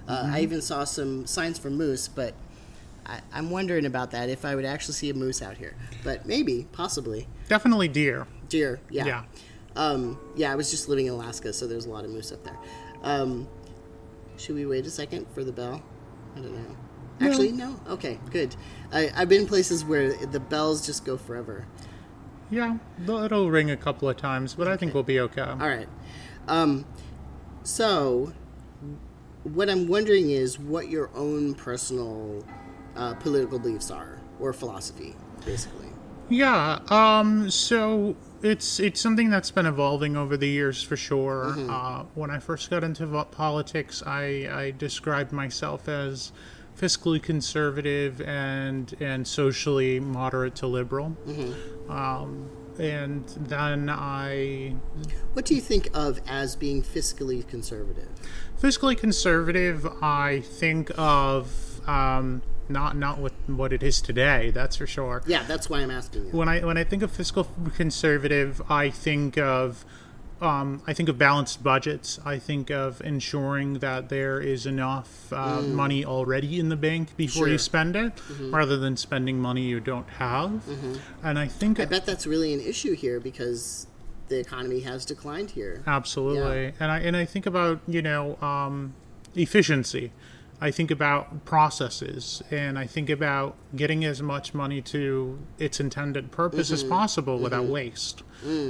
[0.08, 2.34] Uh, I even saw some signs for moose, but
[3.06, 5.74] I, I'm wondering about that if I would actually see a moose out here.
[6.02, 8.26] But maybe, possibly, Definitely deer.
[8.48, 8.80] deer.
[8.90, 9.06] Yeah.
[9.06, 9.24] Yeah.
[9.76, 12.44] Um, yeah, I was just living in Alaska, so there's a lot of moose up
[12.44, 12.58] there.
[13.02, 13.48] Um,
[14.36, 15.82] should we wait a second for the bell?
[16.36, 16.76] I don't know.
[17.20, 17.78] Actually, no.
[17.88, 18.54] Okay, good.
[18.92, 21.66] I, I've been in places where the bells just go forever.
[22.54, 25.42] Yeah, it'll ring a couple of times, but I think we'll be okay.
[25.42, 25.88] All right.
[26.46, 26.86] Um,
[27.64, 28.32] so,
[29.42, 32.44] what I'm wondering is what your own personal
[32.94, 35.88] uh, political beliefs are, or philosophy, basically.
[36.28, 36.78] Yeah.
[36.90, 37.50] Um.
[37.50, 41.54] So it's it's something that's been evolving over the years for sure.
[41.56, 41.70] Mm-hmm.
[41.70, 46.30] Uh, when I first got into vo- politics, I I described myself as
[46.78, 51.16] fiscally conservative and and socially moderate to liberal.
[51.26, 51.90] Mm-hmm.
[51.90, 54.74] Um, and then I
[55.32, 58.08] What do you think of as being fiscally conservative?
[58.60, 59.86] fiscally conservative.
[60.02, 64.50] I think of um, not not what what it is today.
[64.50, 65.22] That's for sure.
[65.26, 66.30] Yeah, that's why I'm asking you.
[66.32, 69.84] When I when I think of fiscal conservative, I think of
[70.44, 72.20] um, I think of balanced budgets.
[72.24, 77.48] I think of ensuring that there is enough uh, money already in the bank before
[77.48, 78.12] you spend it,
[78.50, 80.62] rather than spending money you don't have.
[81.22, 83.86] And I think I bet that's really an issue here because
[84.28, 85.82] the economy has declined here.
[85.86, 88.94] Absolutely, and I and I think about you know um,
[89.34, 90.12] efficiency.
[90.64, 96.30] I think about processes, and I think about getting as much money to its intended
[96.32, 98.22] purpose as possible without waste.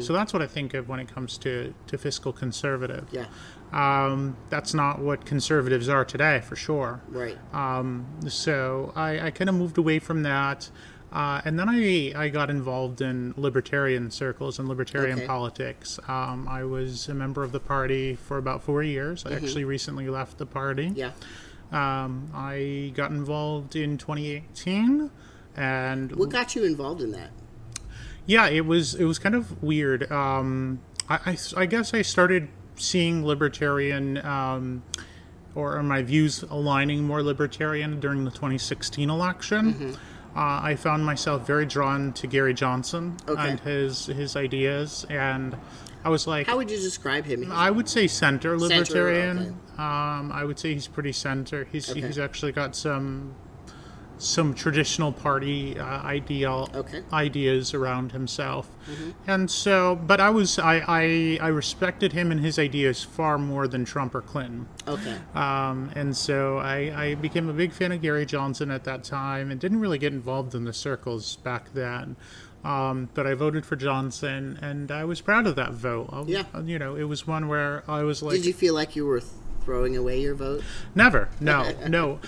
[0.03, 3.07] So that's what I think of when it comes to, to fiscal conservative.
[3.13, 3.27] Yeah,
[3.73, 7.01] Um, that's not what conservatives are today, for sure.
[7.09, 7.39] right.
[7.53, 10.71] Um, so I, I kind of moved away from that.
[11.13, 15.27] Uh, and then I, I got involved in libertarian circles and libertarian Okay.
[15.29, 16.01] politics.
[16.09, 19.25] Um, I was a member of the party for about four years.
[19.25, 20.93] I actually recently left the party.
[20.97, 21.13] yeah.
[21.73, 25.11] Um, I got involved in 2018,
[25.57, 27.31] and What got you involved in that?
[28.27, 30.11] yeah, it was it was kind of weird.
[30.11, 34.83] Um, I, I, I guess I started seeing libertarian um,
[35.55, 39.75] or, or my views aligning more libertarian during the 2016 election.
[39.75, 39.91] Mm-hmm.
[40.37, 43.51] Uh, I found myself very drawn to Gary Johnson Okay.
[43.51, 45.57] and his his ideas, and
[46.05, 47.51] I was like, How would you describe him?
[47.51, 49.39] I would say center libertarian.
[49.39, 49.49] okay.
[49.79, 51.65] Um, I would say he's pretty center.
[51.73, 52.03] He's Okay.
[52.03, 53.35] he's actually got some
[54.17, 57.03] some traditional party uh, ideal Okay.
[57.13, 59.11] ideas around himself, Mm-hmm.
[59.27, 59.97] and so.
[59.97, 64.15] But I was I, I I respected him and his ideas far more than Trump
[64.15, 64.69] or Clinton.
[64.87, 65.17] Okay.
[65.35, 69.51] Um, and so I, I became a big fan of Gary Johnson at that time
[69.51, 72.17] and didn't really get involved in the circles back then.
[72.65, 76.09] Um, but I voted for Johnson and I was proud of that vote.
[76.13, 76.45] I- Yeah.
[76.65, 79.21] You know, it was one where I was like, Did you feel like you were
[79.65, 80.63] throwing away your vote?
[80.95, 82.21] never, no, no.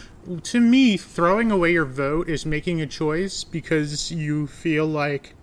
[0.43, 5.35] To me, throwing away your vote is making a choice because you feel like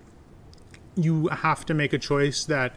[0.96, 2.76] you have to make a choice that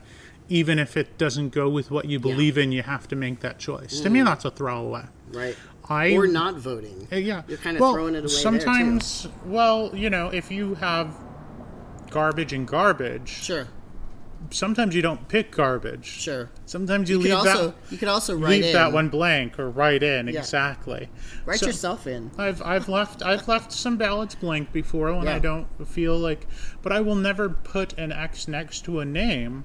[0.48, 3.59] even if it doesn't go with what you believe in, you have to make that
[3.59, 4.00] choice.
[4.00, 5.05] To me, that's a throwaway.
[5.33, 5.57] Right.
[5.88, 7.09] I or not voting.
[7.12, 10.74] Uh, yeah, You're kind of well, throwing it away Sometimes, well, you know, if you
[10.76, 11.14] have
[12.10, 13.66] garbage and garbage, Sure.
[14.50, 16.06] sometimes you don't pick garbage.
[16.06, 16.50] Sure.
[16.66, 18.72] Sometimes you, You leave also that you could also write leave in.
[18.74, 20.38] that one blank or write in Yeah.
[20.40, 21.08] exactly.
[21.44, 22.30] Write So- yourself in.
[22.38, 26.46] I've I've left I've left some ballots blank before when I don't feel like,
[26.82, 29.64] but I will never put an X next to a name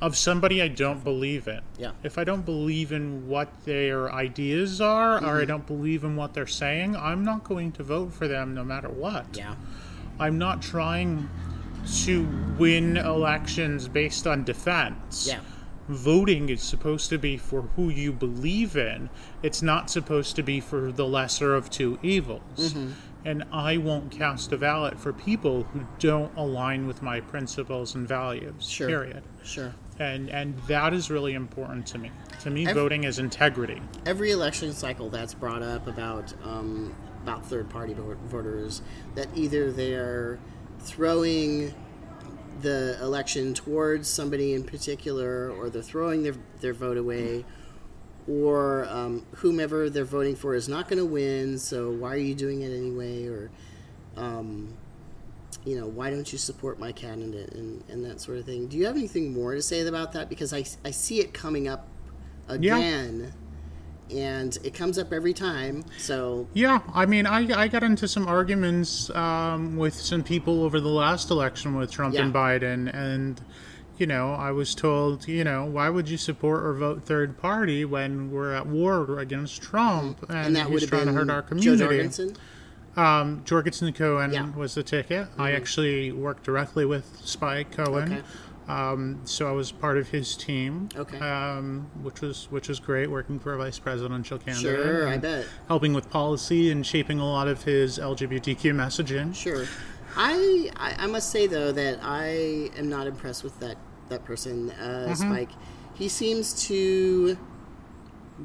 [0.00, 1.60] of somebody I don't believe in.
[1.76, 1.90] Yeah.
[2.02, 5.42] If I don't believe in what their ideas are, or Mm-hmm.
[5.42, 8.64] I don't believe in what they're saying, I'm not going to vote for them no
[8.64, 9.26] matter what.
[9.34, 9.56] Yeah.
[10.18, 11.28] I'm not trying
[12.04, 15.26] to win elections based on defense.
[15.28, 15.40] Yeah.
[15.88, 19.10] Voting is supposed to be for who you believe in.
[19.42, 22.42] It's not supposed to be for the lesser of two evils.
[22.56, 22.92] Mm-hmm.
[23.24, 28.06] And I won't cast a ballot for people who don't align with my principles and
[28.06, 28.68] values.
[28.68, 28.88] Sure.
[28.88, 29.22] Period.
[29.42, 29.74] Sure.
[29.98, 32.10] And and that is really important to me.
[32.40, 33.82] To me, Ev- voting is integrity.
[34.06, 38.80] Every election cycle that's brought up about um, about third party voters
[39.14, 40.38] that either they're
[40.80, 41.74] throwing
[42.62, 47.44] the election towards somebody in particular or they're throwing their, their vote away
[48.28, 52.34] or um, whomever they're voting for is not going to win so why are you
[52.34, 53.26] doing it anyway?
[53.26, 53.50] Or
[54.16, 54.76] um,
[55.64, 58.66] you know why don't you support my candidate and, and that sort of thing.
[58.66, 60.28] Do you have anything more to say about that?
[60.28, 61.88] Because i, I see it coming up
[62.48, 63.32] again
[64.12, 68.26] and it comes up every time so Yeah, I mean, I, I got into some
[68.28, 73.40] arguments um, with some people over the last election with Trump and Biden, and
[73.98, 77.84] you know, I was told, you know, why would you support or vote third party
[77.84, 80.46] when we're at war against Trump and, Mm-hmm.
[80.46, 81.76] and that he's trying to hurt our community?
[81.84, 82.36] Jorgensen
[82.96, 84.44] Um, Jorgensen Cohen Yeah.
[84.44, 84.58] Mm-hmm.
[84.58, 85.28] was the ticket.
[85.38, 88.12] I actually worked directly with Spike Cohen.
[88.14, 88.22] Okay.
[88.70, 91.18] Um, so I was part of his team, Okay.
[91.18, 94.62] um, which was which was great, working for a vice presidential candidate.
[94.62, 99.34] sure i bet helping with policy and shaping a lot of his LGBTQ messaging.
[99.34, 99.64] Sure.
[100.16, 103.76] I, I must say though that I am not impressed with that
[104.08, 105.50] that person, uh, Spike.
[105.94, 107.36] He seems to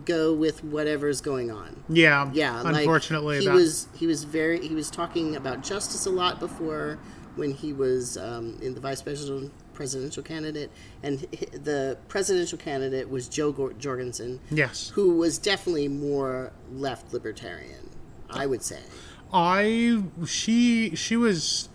[0.03, 1.83] go with whatever's going on.
[1.87, 6.05] Yeah, Yeah, like, Unfortunately, he that, was he was very he was talking about justice
[6.05, 6.99] a lot before
[7.35, 10.71] when he was um, in the vice presidential presidential candidate,
[11.03, 11.19] and
[11.51, 14.89] the presidential candidate was Jo Jorgensen, yes.
[14.95, 17.89] who was definitely more left libertarian.
[18.29, 18.79] I would say.
[19.31, 21.69] I she she was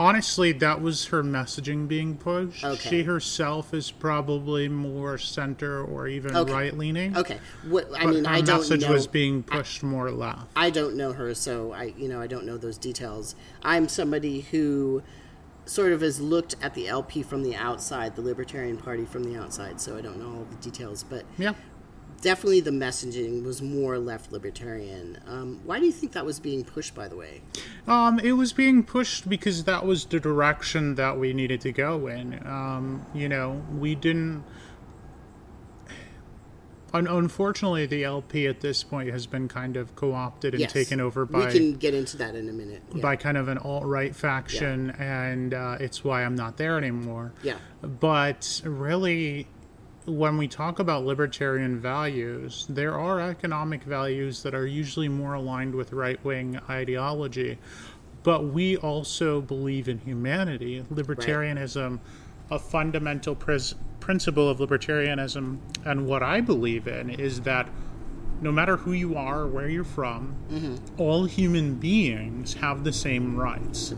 [0.00, 2.64] Honestly, that was her messaging being pushed.
[2.64, 2.88] Okay.
[2.88, 6.52] She herself is probably more center or even Okay.
[6.52, 7.16] right leaning.
[7.16, 7.38] Okay.
[7.66, 8.92] What I But mean, her I don't message know.
[8.92, 10.52] was being pushed more left.
[10.54, 13.34] I don't know her, so I, you know, I don't know those details.
[13.64, 15.02] I'm somebody who
[15.68, 19.36] sort of has looked at the LP from the outside, the Libertarian Party from the
[19.38, 21.04] outside, so I don't know all the details.
[21.04, 21.52] But Yeah.
[22.22, 25.18] definitely the messaging was more left libertarian.
[25.28, 27.42] Um, why do you think that was being pushed, by the way?
[27.86, 32.06] Um, it was being pushed because that was the direction that we needed to go
[32.06, 32.40] in.
[32.46, 34.44] Um, you know, we didn't.
[36.94, 40.72] Un- unfortunately, the LP at this point has been kind of co-opted and Yes.
[40.72, 42.82] taken over by We can get into that in a minute.
[42.94, 43.02] Yeah.
[43.02, 47.32] by kind of an alt-right faction, and uh, it's why I'm not there anymore.
[47.42, 47.56] yeah.
[47.82, 49.46] But really,
[50.06, 55.74] when we talk about libertarian values, there are economic values that are usually more aligned
[55.74, 57.58] with right wing ideology.
[58.22, 60.82] But we also believe in humanity.
[60.92, 62.00] Libertarianism,
[62.50, 67.68] a fundamental pres- principle of libertarianism, and what I believe in is that
[68.40, 70.76] no matter who you are or where you're from, mm-hmm.
[70.96, 73.94] all human beings have the same rights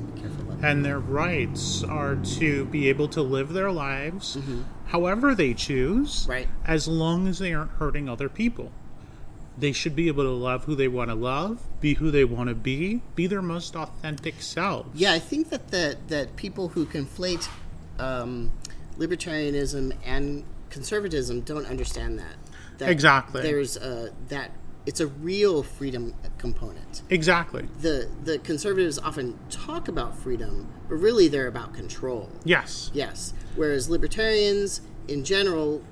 [0.62, 4.62] and their rights are to be able to live their lives mm-hmm.
[4.86, 6.48] however they choose, Right.
[6.66, 8.72] as long as they aren't hurting other people.
[9.58, 12.48] They should be able to love who they want to love, be who they want
[12.48, 14.88] to be, be their most authentic selves.
[14.98, 17.46] Yeah, I think that the, that people who conflate
[18.00, 18.52] um,
[18.98, 22.36] libertarianism and conservatism don't understand that.
[22.78, 23.42] that Exactly.
[23.42, 24.52] There's a, that
[24.86, 27.02] it's a real freedom component.
[27.10, 27.68] Exactly.
[27.80, 32.30] The the conservatives often talk about freedom, but really they're about control.
[32.44, 32.90] Yes.
[32.94, 33.34] Yes.
[33.56, 35.82] Whereas libertarians, in general,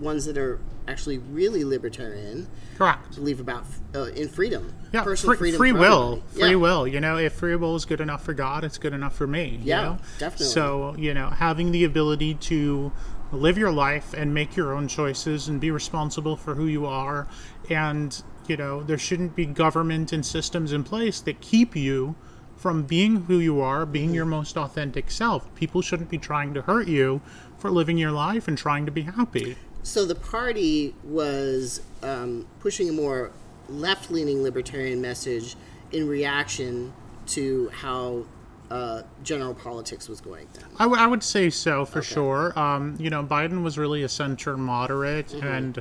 [0.00, 3.14] ones that are actually really libertarian, Correct.
[3.14, 4.74] believe about uh, in freedom.
[4.92, 5.58] Yeah, personal free, freedom.
[5.58, 6.54] free will, free Yeah.
[6.56, 6.86] will.
[6.86, 9.58] You know, if free will is good enough for God, it's good enough for me.
[9.62, 9.98] you Yeah, know?
[10.18, 10.46] definitely.
[10.46, 12.92] So you know, having the ability to
[13.32, 17.26] live your life and make your own choices and be responsible for who you are,
[17.70, 22.14] and you know, there shouldn't be government and systems in place that keep you
[22.56, 24.14] from being who you are, being Mm-hmm.
[24.14, 25.52] your most authentic self.
[25.54, 27.20] People shouldn't be trying to hurt you
[27.58, 29.56] for living your life and trying to be happy.
[29.84, 33.30] So the party was um, pushing a more
[33.68, 35.56] left-leaning libertarian message
[35.92, 36.92] in reaction
[37.26, 38.24] to how
[38.70, 40.48] uh, general politics was going.
[40.54, 42.58] Then, I, w- I would say so for sure.
[42.58, 45.80] Um, you know, Biden was really a center moderate and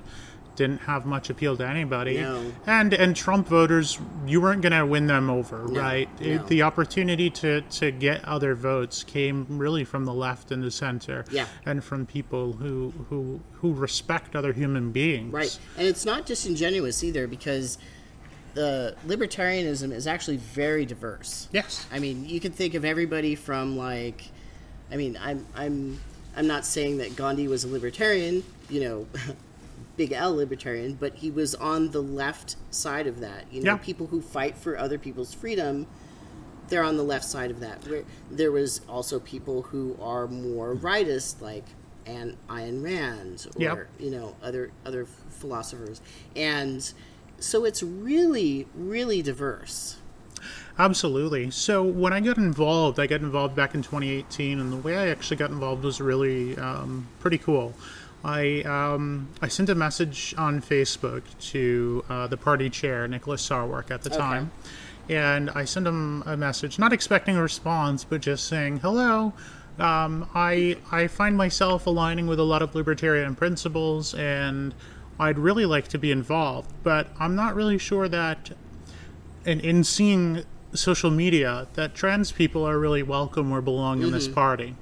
[0.55, 2.17] didn't have much appeal to anybody.
[2.19, 2.51] No.
[2.67, 6.07] And and Trump voters, you weren't going to win them over, right?
[6.19, 10.71] It- the opportunity to to get other votes came really from the left and the
[10.71, 11.47] center, Yeah.
[11.65, 15.33] and from people who who who respect other human beings.
[15.33, 15.57] right?
[15.77, 17.77] And it's not disingenuous either because
[18.53, 21.47] the libertarianism is actually very diverse.
[21.51, 21.87] Yes.
[21.91, 24.29] I mean, you can think of everybody from like,
[24.91, 25.99] I mean, I'm I'm
[26.35, 29.07] I'm not saying that Gandhi was a libertarian, you know,
[29.97, 33.45] big L libertarian, but he was on the left side of that.
[33.51, 33.77] You know, Yeah.
[33.77, 35.86] people who fight for other people's freedom,
[36.69, 37.88] they're on the left side of that.
[37.88, 41.65] Where there was also people who are more rightist, like
[42.06, 43.88] and Ayn Rand, or Yep.
[43.99, 46.01] you know, other other philosophers,
[46.36, 46.91] and
[47.39, 49.97] so it's really really diverse.
[50.77, 51.51] Absolutely.
[51.51, 55.08] So when I got involved, I got involved back in 2018, and the way I
[55.10, 57.73] actually got involved was really um, pretty cool.
[58.23, 63.91] I um, I sent a message on Facebook to uh, the party chair, Nicholas Sarwark,
[63.91, 64.51] at the time,
[65.09, 69.33] and I sent him a message, not expecting a response, but just saying hello.
[69.77, 74.73] Um, I I find myself aligning with a lot of libertarian principles, and
[75.19, 78.51] I'd really like to be involved, but I'm not really sure that
[79.45, 84.27] and in seeing social media that trans people are really welcome or belong in this
[84.27, 84.75] party.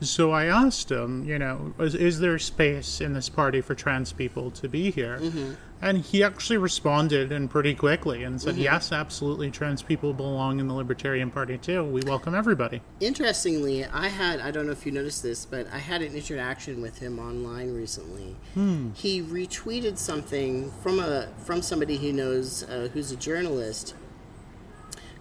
[0.00, 4.12] So I asked him, you know, is, is there space in this party for trans
[4.12, 5.18] people to be here?
[5.18, 5.52] Mm-hmm.
[5.82, 8.62] And he actually responded and pretty quickly and said, mm-hmm.
[8.62, 11.84] yes, absolutely, trans people belong in the Libertarian Party too.
[11.84, 12.82] We welcome everybody.
[13.00, 16.82] Interestingly, I had I don't know if you noticed this, but I had an interaction
[16.82, 18.36] with him online recently.
[18.54, 18.90] Hmm.
[18.92, 23.94] He retweeted something from a from somebody he knows uh, who's a journalist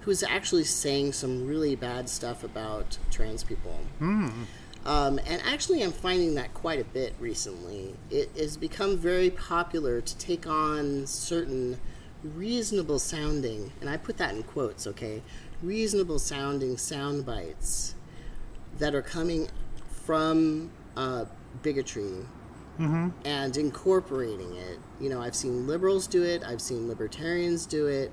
[0.02, 3.80] who's actually saying some really bad stuff about trans people.
[4.00, 4.30] Hmm.
[4.86, 7.96] Um, and actually, I'm finding that quite a bit recently.
[8.10, 11.80] It has become very popular to take on certain
[12.24, 15.22] reasonable sounding, and I put that in quotes, okay?
[15.62, 17.96] Reasonable sounding sound bites
[18.78, 19.50] that are coming
[20.06, 21.26] from uh,
[21.62, 22.26] bigotry
[23.26, 24.80] and incorporating it.
[25.02, 28.12] You know, I've seen liberals do it, I've seen libertarians do it,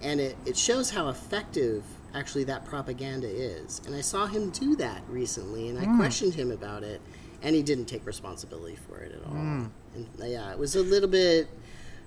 [0.00, 1.82] and it, it shows how effective
[2.14, 3.80] actually that propaganda is.
[3.86, 5.96] And I saw him do that recently, and I Hmm.
[5.98, 7.00] questioned him about it,
[7.42, 9.32] and he didn't take responsibility for it at all.
[9.32, 9.64] Hmm.
[9.94, 11.48] And yeah, it was a little bit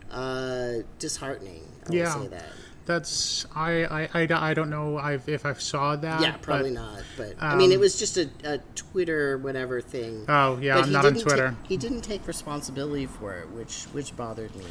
[0.09, 1.61] uh, disheartening.
[1.89, 2.13] I Yeah.
[2.21, 2.49] say that.
[2.85, 6.21] That's I I, I, I don't know I've, if I saw that.
[6.21, 7.03] Yeah, probably but- not.
[7.17, 10.23] But I mean, it um, was just a, a Twitter whatever thing.
[10.29, 11.49] Oh yeah, But I'm not on Twitter.
[11.49, 14.63] ta- he didn't take responsibility for it, which which bothered me.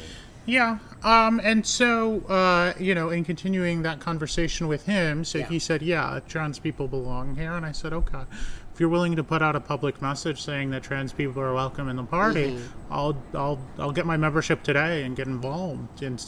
[0.47, 5.47] Yeah, um, and so uh, you know, in continuing that conversation with him, so Yeah.
[5.47, 8.21] he said, "Yeah, trans people belong here," and I said, "Okay,
[8.73, 11.89] if you're willing to put out a public message saying that trans people are welcome
[11.89, 12.93] in the party, Mm-hmm.
[12.93, 16.23] I'll I'll I'll get my membership today and get involved." And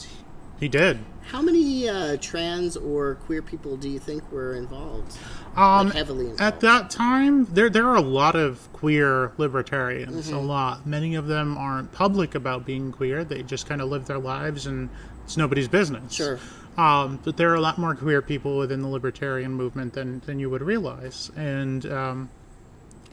[0.60, 0.98] he did.
[1.30, 5.16] How many uh, trans or queer people do you think were involved?
[5.56, 6.40] Um, like heavily involved.
[6.40, 10.26] At that time, there there are a lot of queer libertarians.
[10.26, 10.36] Mm-hmm.
[10.36, 10.86] A lot.
[10.86, 13.24] Many of them aren't public about being queer.
[13.24, 14.90] They just kind of live their lives, and
[15.24, 16.12] it's nobody's business.
[16.12, 16.38] Sure.
[16.76, 20.40] Um, but there are a lot more queer people within the libertarian movement than than
[20.40, 22.30] you would realize, and um,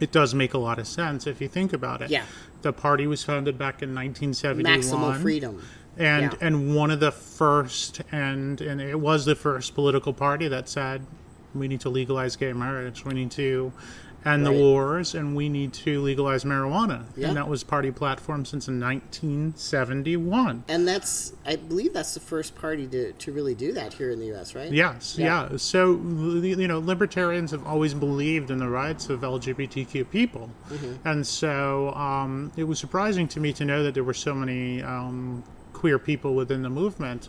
[0.00, 2.10] it does make a lot of sense if you think about it.
[2.10, 2.24] Yeah.
[2.62, 5.62] The party was founded back in 1971 Maximal freedom.
[5.98, 6.38] And Yeah.
[6.40, 11.02] and one of the first and and it was the first political party that said
[11.54, 13.72] we need to legalize gay marriage we need to
[14.24, 17.28] end the wars and we need to legalize marijuana Yeah.
[17.28, 22.86] and that was party platform since 1971 And that's, I believe that's the first party
[22.88, 24.70] to, to really do that here in the U.S., right?
[24.72, 25.48] Yes, Yeah.
[25.50, 25.56] yeah.
[25.56, 30.50] So, you know, libertarians have always believed in the rights of LGBTQ people.
[30.68, 31.08] Mm-hmm.
[31.08, 34.82] And so um, it was surprising to me to know that there were so many
[34.82, 35.42] um,
[35.78, 37.28] queer people within the movement.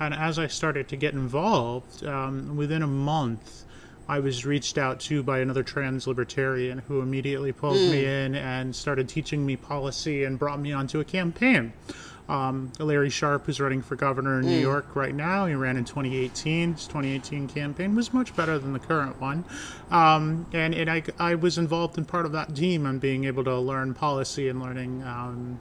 [0.00, 3.64] And as I started to get involved, um, within a month,
[4.08, 8.74] I was reached out to by another trans libertarian who immediately pulled me in and
[8.74, 11.74] started teaching me policy and brought me onto a campaign.
[12.30, 15.84] Um, Larry Sharpe, who's running for governor in New York right now, he ran in
[15.84, 16.74] 2018.
[16.74, 19.44] His 2018 campaign was much better than the current one.
[19.90, 23.44] Um, and and I, I was involved in part of that team and being able
[23.44, 25.60] to learn policy and learning, um,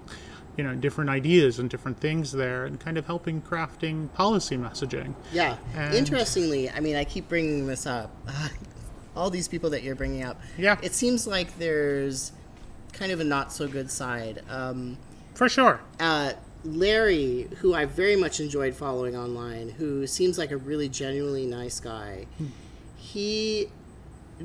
[0.59, 5.15] you know, different ideas and different things there and kind of helping crafting policy messaging.
[5.31, 5.55] Yeah.
[5.73, 8.11] And- Interestingly, I mean, I keep bringing this up.
[9.15, 10.37] All these people that you're bringing up.
[10.57, 10.77] Yeah.
[10.83, 12.33] It seems like there's
[12.91, 14.43] kind of a not so good side.
[14.49, 14.97] Um,
[15.33, 15.79] For sure.
[16.01, 16.33] uh,
[16.65, 21.79] Larry, who I very much enjoyed following online, who seems like a really genuinely nice
[21.79, 22.25] guy,
[22.97, 23.67] he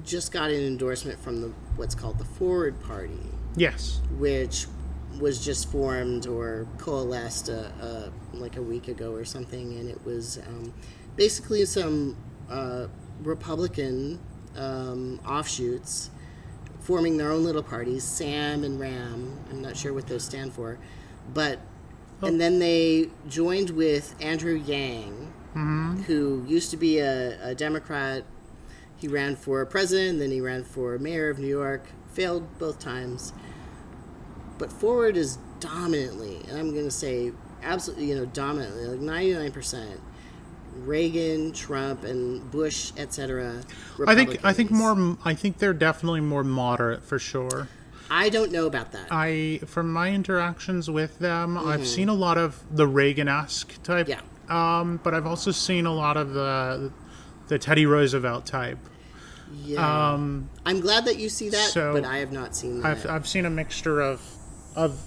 [0.05, 3.19] just got an endorsement from the what's called the Forward Party,
[3.57, 4.01] Yes.
[4.17, 4.67] which
[5.19, 10.05] was just formed or coalesced uh, uh, like a week ago or something, and it
[10.05, 10.73] was um,
[11.17, 12.17] basically some
[12.51, 12.87] uh,
[13.23, 14.21] Republican
[14.57, 16.11] um, offshoots
[16.81, 19.39] forming their own little parties, Sam and Ram.
[19.51, 20.79] I'm not sure what those stand for,
[21.33, 21.61] but
[22.23, 25.33] and then they joined with Andrew Yang,
[26.07, 28.25] who used to be a, a Democrat.
[28.97, 31.87] He ran for president, then he ran for mayor of New York.
[32.13, 33.33] Failed both times.
[34.59, 37.33] But Forward is dominantly, and I'm going to say
[37.63, 39.99] absolutely, you know, dominantly, like 99%.
[40.77, 43.63] Reagan, Trump, and Bush, etc.
[44.09, 45.17] I think I think more.
[45.25, 47.69] I think they're definitely more moderate for sure.
[48.11, 49.07] I don't know about that.
[49.11, 54.09] I, from my interactions with them, I've seen a lot of the Reagan-esque type.
[54.09, 54.21] Yeah.
[54.49, 56.93] Um, but I've also seen a lot of the
[57.49, 58.79] the Teddy Roosevelt type.
[59.65, 60.13] yeah.
[60.13, 62.89] Um, I'm glad that you see that, so but I have not seen that.
[62.89, 64.21] I've I've seen a mixture of
[64.75, 64.99] of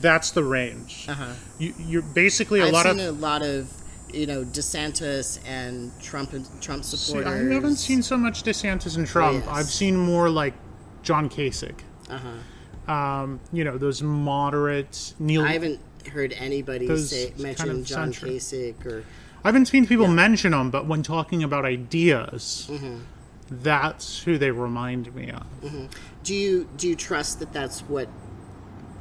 [0.00, 1.06] that's the range.
[1.08, 1.32] Uh-huh.
[1.58, 3.06] You you're basically a I've lot seen of.
[3.18, 3.72] a lot of,
[4.12, 7.32] you know, DeSantis and Trump and Trump See, supporters.
[7.50, 9.44] I haven't seen so much DeSantis and Trump.
[9.44, 9.48] yes.
[9.56, 10.54] I've seen more like
[11.02, 11.80] John Kasich.
[12.10, 12.92] Uh-huh.
[12.92, 15.42] Um, you know those moderate Neil.
[15.42, 15.80] I haven't
[16.12, 18.32] heard anybody say kind mention of John centric.
[18.34, 19.04] Kasich or
[19.44, 22.98] I haven't seen people mention them, but when talking about ideas, Mm-hmm.
[23.50, 25.46] that's who they remind me of.
[26.24, 28.08] do you do you trust that that's what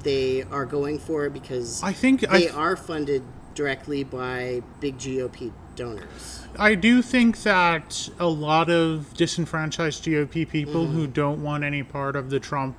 [0.05, 3.23] they are going for because I think they I, are funded
[3.55, 6.45] directly by big GOP donors.
[6.57, 10.93] I do think that a lot of disenfranchised GOP people mm-hmm.
[10.93, 12.77] who don't want any part of the Trump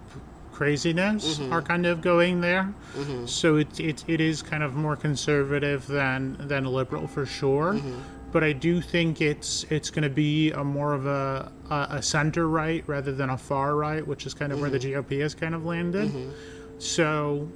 [0.52, 1.52] craziness mm-hmm.
[1.52, 2.72] are kind of going there.
[2.94, 3.26] Mm-hmm.
[3.26, 7.78] So it, it it is kind of more conservative than than liberal for sure.
[8.32, 12.02] But I do think it's it's going to be a more of a, a a
[12.02, 15.34] center right rather than a far right, which is kind of where the GOP has
[15.34, 16.12] kind of landed.
[16.78, 17.48] So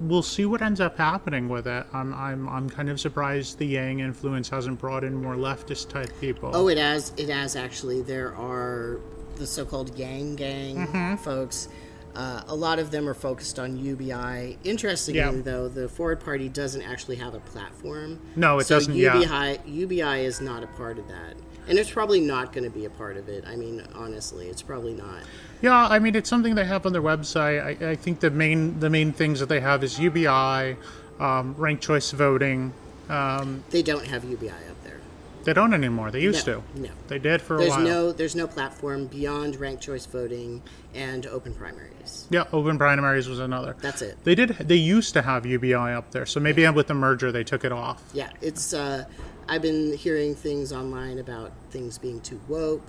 [0.00, 1.86] we'll see what ends up happening with it.
[1.92, 6.10] I'm I'm I'm kind of surprised the Yang influence hasn't brought in more leftist type
[6.20, 6.50] people.
[6.54, 7.12] Oh, it has.
[7.16, 8.02] It has actually.
[8.02, 8.98] There are
[9.36, 11.16] the so-called Yang Gang Mm-hmm.
[11.16, 11.68] folks.
[12.14, 14.58] Uh, a lot of them are focused on UBI.
[14.64, 15.32] Interestingly, Yeah.
[15.42, 18.20] though, the Forward Party doesn't actually have a platform.
[18.36, 19.18] No, it so doesn't, yeah.
[19.18, 21.32] UBI, UBI is not a part of that.
[21.68, 23.44] And it's probably not going to be a part of it.
[23.46, 25.22] I mean, honestly, it's probably not.
[25.62, 27.82] Yeah, I mean it's something they have on their website.
[27.82, 30.76] I, I think the main the main things that they have is UBI,
[31.20, 32.72] um, ranked choice voting.
[33.08, 34.98] Um, They don't have UBI up there.
[35.44, 36.10] they don't anymore.
[36.10, 36.80] They used No, to.
[36.80, 36.88] no.
[37.08, 37.80] They did for a There's while.
[37.80, 40.62] no there's no platform beyond ranked choice voting
[40.94, 42.26] and open primaries.
[42.30, 43.76] Yeah, open primaries was another.
[43.80, 44.18] That's it.
[44.24, 44.50] They did.
[44.50, 47.72] They used to have UBI up there, so maybe with the merger they took it
[47.72, 48.02] off.
[48.12, 48.72] Yeah, it's.
[48.74, 49.04] Uh,
[49.48, 52.86] I've been hearing things online about things being too woke,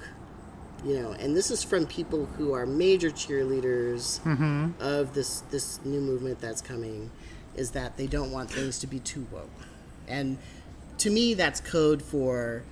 [0.86, 4.19] you know, and this is from people who are major cheerleaders
[4.79, 7.09] of this this new movement that's coming.
[7.55, 9.49] Is that they don't want things to be too woke,
[10.07, 10.38] and
[10.97, 12.63] to me that's code for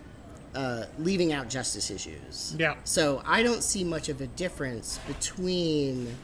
[0.55, 2.55] uh, leaving out justice issues.
[2.57, 2.75] Yeah.
[2.83, 6.15] So I don't see much of a difference between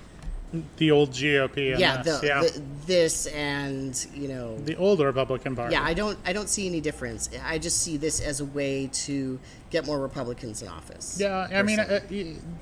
[0.77, 1.71] The old GOP.
[1.71, 2.41] And yeah, this, the, yeah.
[2.41, 5.73] the this and you know the old Republican Party.
[5.73, 7.29] yeah, I don't I don't see any difference.
[7.45, 9.39] I just see this as a way to
[9.71, 11.17] get more Republicans in office.
[11.19, 11.99] Yeah, I mean, uh,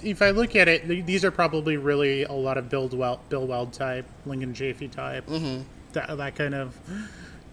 [0.03, 3.45] if I look at it, these are probably really a lot of Bill Weld, Bill
[3.45, 5.61] Weld type, Lincoln Chafee type, Mm-hmm.
[5.93, 6.75] that, that kind of,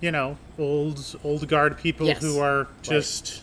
[0.01, 2.22] you know, old old guard people Yes.
[2.22, 3.43] who are just,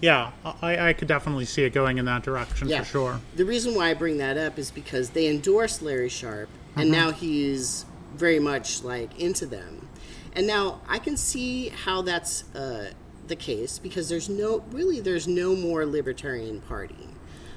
[0.00, 0.32] yeah,
[0.62, 2.80] I, I could definitely see it going in that direction yeah.
[2.80, 3.20] for sure.
[3.34, 7.12] The reason why I bring that up is because they endorsed Larry Sharpe, and now
[7.12, 9.88] he's very much like into them.
[10.34, 12.90] And now I can see how that's uh,
[13.26, 17.08] the case because there's no really there's no more libertarian party.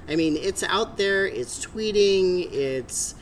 [0.08, 3.16] I mean, it's out there, it's tweeting, it's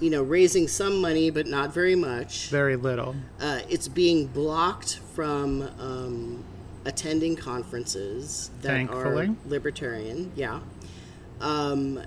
[0.00, 2.48] you know raising some money but not very much.
[2.48, 3.16] Very little.
[3.40, 6.44] Uh, it's being blocked from um,
[6.84, 9.28] attending conferences that Thankfully.
[9.28, 10.32] are libertarian.
[10.34, 10.60] Yeah.
[11.40, 12.02] Um,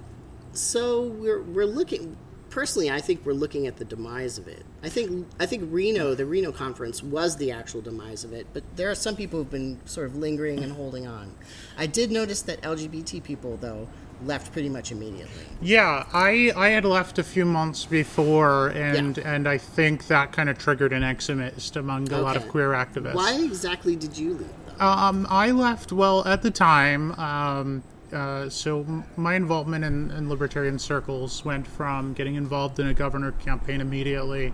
[0.54, 2.18] so we're we're looking.
[2.50, 4.66] Personally, I think we're looking at the demise of it.
[4.82, 8.48] I think I think Reno, the Reno conference, was the actual demise of it.
[8.54, 11.34] But there are some people who've been sort of lingering and holding on.
[11.78, 13.90] I did notice that LGBT people, though,
[14.24, 15.44] left pretty much immediately.
[15.62, 20.50] Yeah, I I had left a few months before, and and I think that kind
[20.50, 23.16] of triggered an exodus among a lot of queer activists.
[23.16, 24.50] Why exactly did you leave?
[24.80, 30.78] Um, I left, well, at the time, um, uh, so my involvement in, in libertarian
[30.80, 34.54] circles went from getting involved in a governor campaign immediately.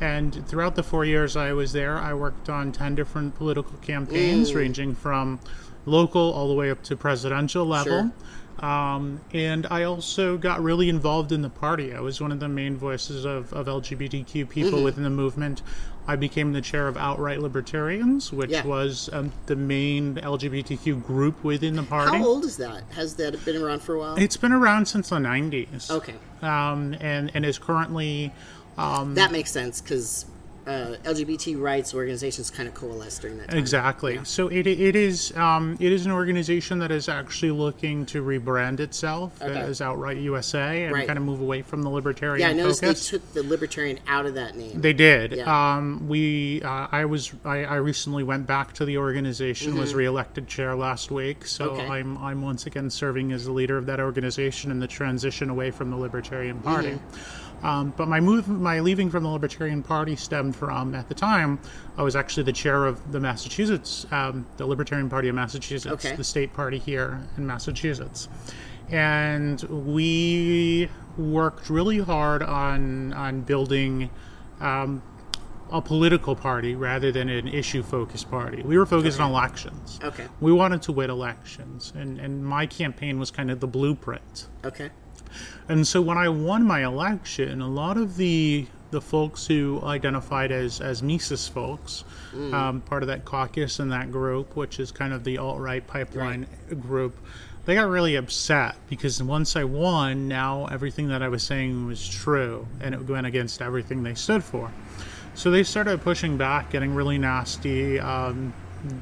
[0.00, 4.54] And throughout the four years I was there, I worked on 10 different political campaigns,
[4.54, 5.40] ranging from
[5.84, 8.12] local all the way up to presidential level.
[8.60, 11.92] Um, and I also got really involved in the party.
[11.92, 15.62] I was one of the main voices of, of LGBTQ people within the movement.
[16.06, 18.66] I became the chair of Outright Libertarians, which Yeah.
[18.66, 22.16] was um, the main LGBTQ group within the party.
[22.16, 22.82] How old is that?
[22.94, 24.16] Has that been around for a while?
[24.16, 25.90] It's been around since the 90s.
[25.90, 26.14] Okay.
[26.42, 28.32] Um, and, and is currently
[28.76, 30.26] That makes sense because
[30.66, 33.58] uh, LGBT rights organizations kind of coalesced during that time.
[33.58, 34.20] Exactly.
[34.24, 38.80] So it, it is um, it is an organization that is actually looking to rebrand
[38.80, 39.58] itself Okay.
[39.58, 41.06] as Outright USA and Right.
[41.06, 43.10] kind of move away from the libertarian Yeah, I noticed focus.
[43.10, 44.80] they took the libertarian out of that name.
[44.80, 45.32] They did.
[45.32, 45.74] Yeah.
[45.76, 49.76] Um, we, uh, I was, I, I recently went back to the organization.
[49.76, 51.80] Was reelected chair last week, so Mm-hmm.
[51.80, 51.88] Okay.
[51.88, 55.70] I'm, I'm once again serving as the leader of that organization in the transition away
[55.70, 56.90] from the Libertarian Party.
[56.90, 57.41] Mm-hmm.
[57.62, 61.60] Um, but my move, my leaving from the Libertarian Party stemmed from at the time
[61.96, 66.16] I was actually the chair of the Massachusetts, um, the Libertarian Party of Massachusetts, Okay.
[66.16, 68.28] the state party here in Massachusetts,
[68.90, 74.10] and we worked really hard on on building.
[74.60, 75.02] Um,
[75.70, 78.60] a political party rather than an issue focused party.
[78.62, 79.98] We were focused on elections.
[80.04, 80.26] Okay.
[80.38, 84.48] We wanted to win elections, and, and my campaign was kind of the blueprint.
[84.66, 84.90] Okay.
[85.68, 90.52] And so when I won my election, a lot of the the folks who identified
[90.52, 92.04] as as Mises folks,
[92.52, 95.86] um, part of that caucus and that group, which is kind of the alt right
[95.86, 96.46] pipeline
[96.80, 97.16] group,
[97.64, 102.06] they got really upset because once I won, now everything that I was saying was
[102.06, 104.70] true, and it went against everything they stood for.
[105.34, 107.98] So they started pushing back, getting really nasty.
[107.98, 108.52] Um,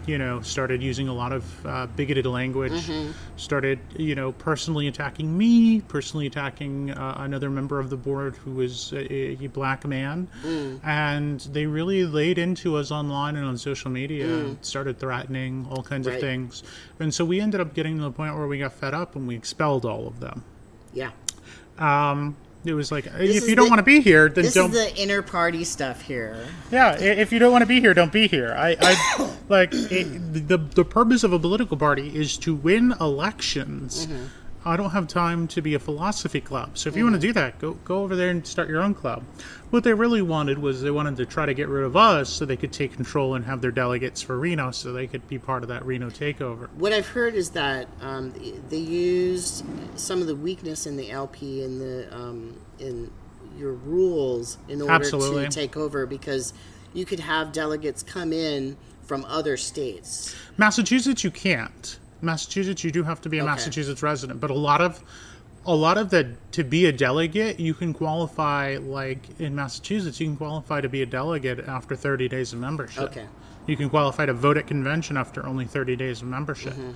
[0.07, 2.91] you know, started using a lot of uh, bigoted language.
[3.37, 8.51] Started, you know, personally attacking me, personally attacking uh, another member of the board who
[8.53, 9.13] was a,
[9.43, 10.29] a black man,
[10.85, 14.55] and they really laid into us online and on social media.
[14.61, 16.15] Started threatening all kinds Right.
[16.15, 16.63] of things,
[16.99, 19.27] and so we ended up getting to the point where we got fed up and
[19.27, 20.45] we expelled all of them.
[20.93, 21.11] Yeah.
[22.65, 24.71] It was like, is if you don't the- want to be here, then This don't.
[24.71, 26.47] This is the inner party stuff here.
[26.71, 28.53] Yeah, if you don't want to be here, don't be here.
[28.53, 34.07] I, I like it, the the purpose of a political party is to win elections
[34.07, 34.25] mm-hmm.
[34.65, 36.77] I don't have time to be a philosophy club.
[36.77, 38.95] So if you want to do that, go go over there and start your own
[38.95, 39.25] club.
[39.71, 42.45] What they really wanted was they wanted to try to get rid of us so
[42.45, 45.63] they could take control and have their delegates for Reno, so they could be part
[45.63, 46.69] of that Reno takeover.
[46.75, 48.35] What I've heard is that um,
[48.69, 53.11] they used some of the weakness in the LP in the um, in
[53.57, 55.45] your rules in order Absolutely.
[55.45, 56.53] to take over because
[56.93, 60.35] you could have delegates come in from other states.
[60.57, 61.99] Massachusetts, you can't.
[62.23, 63.51] Massachusetts, you do have to be a Okay.
[63.51, 65.03] Massachusetts resident, but a lot of
[65.67, 70.27] a lot of the to be a delegate, you can qualify like in Massachusetts, you
[70.27, 73.05] can qualify to be a delegate after 30 days of membership.
[73.05, 73.27] Okay.
[73.67, 76.73] You can qualify to vote at convention after only 30 days of membership.
[76.73, 76.93] Mm-hmm.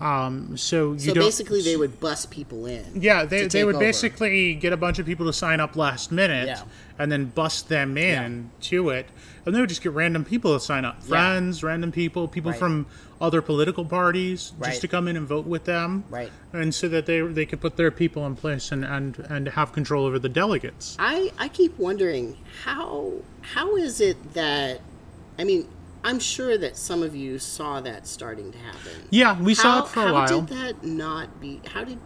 [0.00, 0.98] Um, so you.
[0.98, 2.84] So basically, they would bus people in.
[3.00, 3.84] yeah, they, they would over.
[3.84, 6.62] basically get a bunch of people to sign up last minute Yeah.
[6.98, 9.06] and then bust them in to it.
[9.46, 12.58] And they would just get random people to sign up friends, random people, people Right.
[12.58, 12.86] from
[13.20, 14.70] other political parties Right.
[14.70, 16.02] just to come in and vote with them.
[16.10, 16.30] Right.
[16.52, 19.72] And so that they, they could put their people in place and, and, and have
[19.72, 20.96] control over the delegates.
[20.98, 23.12] I, I keep wondering how
[23.42, 24.80] how is it that
[25.38, 25.68] I mean
[26.04, 29.08] I'm sure that some of you saw that starting to happen.
[29.10, 30.28] Yeah, we saw it for a how while.
[30.28, 31.60] How did that not be?
[31.66, 31.98] How did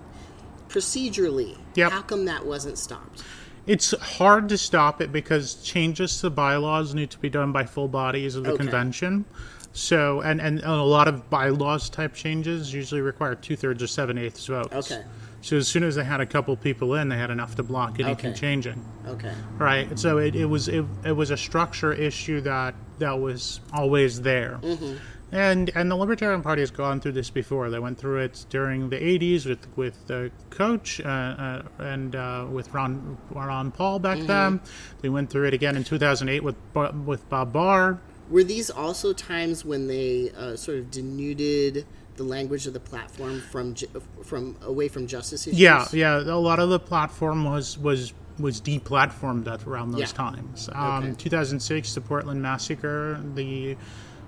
[0.69, 1.57] procedurally?
[1.75, 1.93] Yep.
[1.93, 3.23] How come that wasn't stopped?
[3.67, 7.89] It's hard to stop it because changes to bylaws need to be done by full
[7.89, 8.59] bodies of the Okay.
[8.59, 9.25] convention.
[9.73, 14.19] So, and, and a lot of bylaws type changes usually require two thirds or seven
[14.19, 14.91] eighths votes.
[14.91, 15.03] Okay.
[15.43, 18.01] So as soon as they had a couple people in, they had enough to block
[18.01, 18.39] anything Okay.
[18.41, 18.85] changing.
[19.07, 19.33] Okay.
[19.59, 19.99] Right.
[19.99, 24.59] So it, it was it, it was a structure issue that that was always there.
[24.63, 24.97] Mm-hmm.
[25.33, 27.69] And and the Libertarian Party has gone through this before.
[27.69, 32.47] They went through it during the '80s with with the coach uh, uh, and uh,
[32.49, 34.27] with Ron Ron Paul back Mm-hmm.
[34.29, 34.61] then.
[35.03, 36.57] They went through it again in 2008 with
[37.05, 37.99] with Bob Barr.
[38.31, 41.87] Were these also times when they uh, sort of denuded
[42.17, 43.75] the language of the platform from
[44.23, 45.59] from away from justice issues?
[45.59, 46.19] Yeah, yeah.
[46.21, 50.07] A lot of the platform was was was deplatformed at around those Yeah.
[50.07, 50.69] times.
[50.73, 51.15] Um, Okay.
[51.17, 53.21] 2006, the Portland massacre.
[53.35, 53.77] The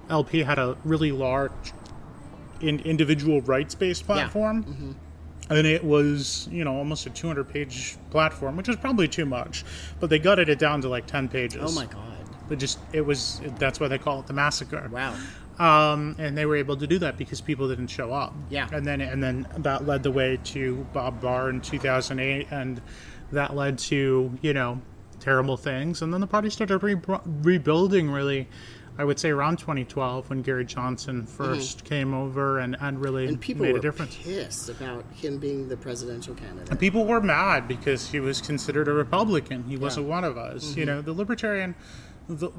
[0.08, 1.52] LP had a really large
[2.60, 4.64] in, individual rights-based platform.
[4.64, 4.92] Mm-hmm.
[5.50, 9.64] And it was, you know, almost a 200-page platform, which is probably too much.
[10.00, 11.60] But they gutted it down to like 10 pages.
[11.62, 12.02] Oh my god!
[12.50, 13.40] It just, it was.
[13.58, 15.14] That's why they call it the massacre Wow.
[15.58, 18.34] um, and they were able to do that because people didn't show up.
[18.50, 18.68] Yeah.
[18.72, 22.80] and then and then that led the way to Bob Barr in 2008, and
[23.32, 24.80] that led to you know
[25.20, 26.96] terrible things, and then the party started re-
[27.42, 28.48] rebuilding really.
[29.00, 33.32] I would say around 2012 when Gary Johnson 1st came over and, and really Mm-hmm.
[33.34, 34.16] And people made were a difference.
[34.16, 36.68] pissed about him being the presidential candidate.
[36.70, 39.62] And people were mad because he was considered a Republican.
[39.68, 40.70] He wasn't one of us.
[40.70, 40.80] Mm-hmm.
[40.80, 41.76] You know, the libertarian,
[42.28, 42.50] the,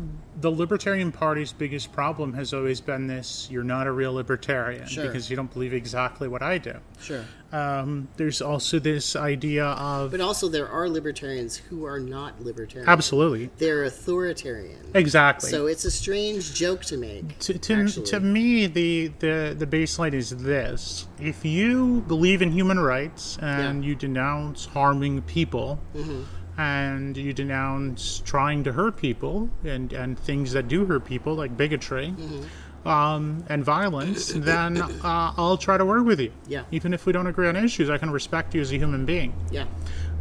[0.41, 5.05] the Libertarian Party's biggest problem has always been this: you're not a real libertarian Sure.
[5.05, 6.73] because you don't believe exactly what I do.
[6.99, 7.23] Sure.
[7.51, 12.87] Um, there's also this idea of But also, there are libertarians who are not libertarian.
[12.89, 14.91] absolutely, They're authoritarian.
[14.93, 15.49] exactly.
[15.49, 17.39] So it's a strange joke to make.
[17.39, 21.07] to, to, to me, the, the, the baseline is this.
[21.19, 23.89] If you believe in human rights and Yeah.
[23.89, 26.21] you denounce harming people Mm-hmm.
[26.59, 31.55] And you denounce trying to hurt people and, and things that do hurt people, like
[31.55, 32.87] bigotry Mm-hmm.
[32.87, 36.31] um, and violence, then uh, I'll try to work with you.
[36.47, 36.63] Yeah.
[36.71, 39.33] Even if we don't agree on issues, I can respect you as a human being.
[39.51, 39.65] Yeah.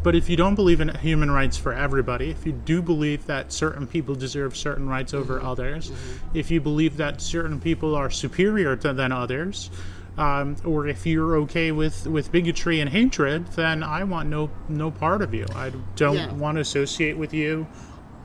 [0.05, 3.53] But if you don't believe in human rights for everybody, if you do believe that
[3.53, 5.91] certain people deserve certain rights over others,
[6.34, 9.70] if you believe that certain people are superior to, than others,
[10.19, 14.91] um, or if you're okay with, with bigotry and hatred, then I want no no
[14.91, 15.47] part of you.
[15.55, 16.33] I don't Yeah.
[16.35, 17.66] want to associate with you.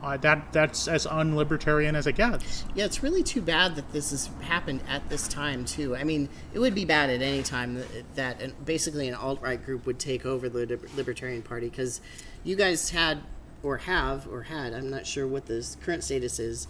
[0.02, 2.64] Uh, that that's as unlibertarian as it gets.
[2.74, 5.96] Yeah, it's really too bad that this has happened at this time too.
[5.96, 9.40] I mean, it would be bad at any time that, that an, basically an alt
[9.40, 12.02] right group would take over the Libertarian Party because
[12.42, 13.20] you guys had
[13.62, 16.68] or have or had I'm not sure what the current status is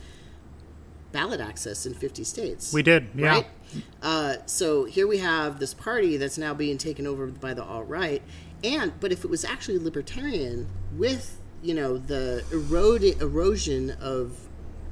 [1.14, 2.72] ballot access in 50 states.
[2.72, 3.28] We did, yeah.
[3.28, 3.46] Right?
[4.02, 7.88] Uh, so here we have this party that's now being taken over by the alt
[7.88, 8.22] right,
[8.62, 14.36] and but if it was actually libertarian with you know the erode, erosion of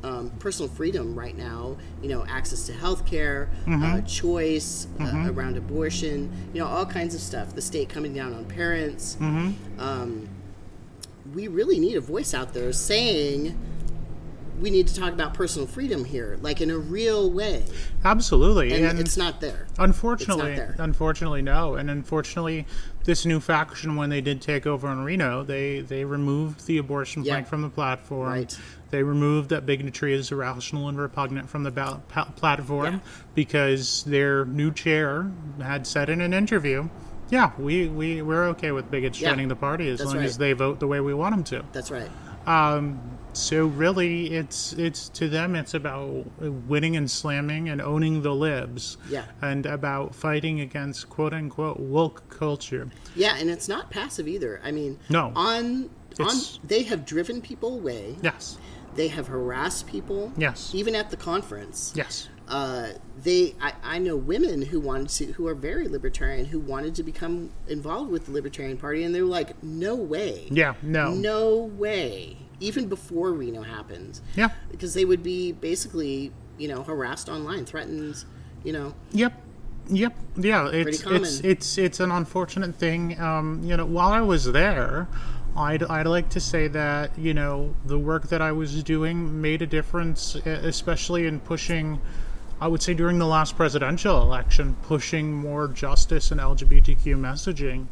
[0.03, 5.57] um, personal freedom right now, you know access to health care, uh, choice uh, around
[5.57, 7.55] abortion, you know all kinds of stuff.
[7.55, 9.16] The state coming down on parents.
[9.79, 10.29] Um,
[11.35, 13.57] we really need a voice out there saying
[14.61, 17.64] we need to talk about personal freedom here, like in a real way
[18.05, 19.66] Absolutely, and, and it's not there.
[19.78, 20.76] Unfortunately, not there.
[20.78, 21.74] unfortunately, no.
[21.74, 22.66] And unfortunately,
[23.05, 27.24] this new faction, when they did take over in Reno, they they removed the abortion
[27.24, 27.34] Yeah.
[27.34, 28.28] plank from the platform.
[28.32, 28.59] Right.
[28.90, 33.00] They removed that bigotry is irrational and repugnant from the pa- platform Yeah.
[33.34, 35.30] because their new chair
[35.62, 36.88] had said in an interview
[37.30, 40.26] Yeah, we, we, we're okay with bigots Yeah, joining the party as that's long right.
[40.26, 41.64] as they vote the way we want them to.
[41.72, 42.11] That's right.
[42.47, 43.01] Um,
[43.34, 48.99] so really, it's it's to them, it's about winning and slamming and owning the libs,
[49.09, 49.24] Yeah.
[49.40, 52.90] and about fighting against quote unquote woke culture.
[53.16, 54.61] Yeah, and it's not passive either.
[54.62, 55.32] I mean, No.
[55.34, 55.88] on
[56.20, 58.16] on they have driven people away.
[58.22, 58.59] Yes,
[58.97, 60.30] They have harassed people.
[60.36, 60.70] Yes.
[60.74, 61.93] Even at the conference.
[61.97, 62.88] yes, Uh,
[63.22, 67.03] they I, I know women who wanted to who are very libertarian who wanted to
[67.03, 70.49] become involved with the Libertarian Party and they were like, No way.
[70.51, 72.36] yeah, no, No way.
[72.61, 74.20] Even before Reno happened.
[74.36, 78.24] yeah, Because they would be basically, you know, harassed online, threatened,
[78.64, 78.95] you know.
[79.12, 79.32] Yep.
[79.88, 80.16] Yep.
[80.36, 80.68] Yeah.
[80.68, 81.22] It's common.
[81.22, 83.20] it's it's it's an unfortunate thing.
[83.20, 85.09] Um, you know, while I was there,
[85.57, 89.61] I'd I'd like to say that you know the work that I was doing made
[89.61, 92.01] a difference, especially in pushing.
[92.63, 97.87] I would say during the last presidential election, pushing more justice and LGBTQ messaging.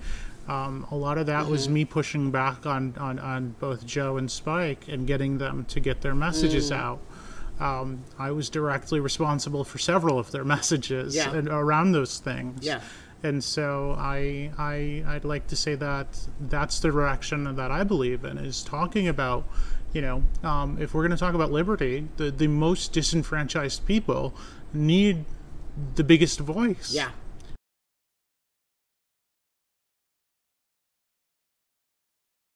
[0.49, 4.31] Um, a lot of that was me pushing back on, on, on both Jo and
[4.31, 7.01] Spike and getting them to get their messages out.
[7.59, 11.35] Um, I was directly responsible for several of their messages Yeah.
[11.35, 12.65] and around those things.
[12.65, 12.81] Yeah.
[13.25, 16.07] And so I, I, I'd like to say that
[16.41, 19.45] that's the direction that I believe in is talking about,
[19.93, 24.33] you know, um, if we're going to talk about liberty, the, the most disenfranchised people
[24.73, 25.25] need
[25.95, 26.93] the biggest voice.
[26.93, 27.11] Yeah.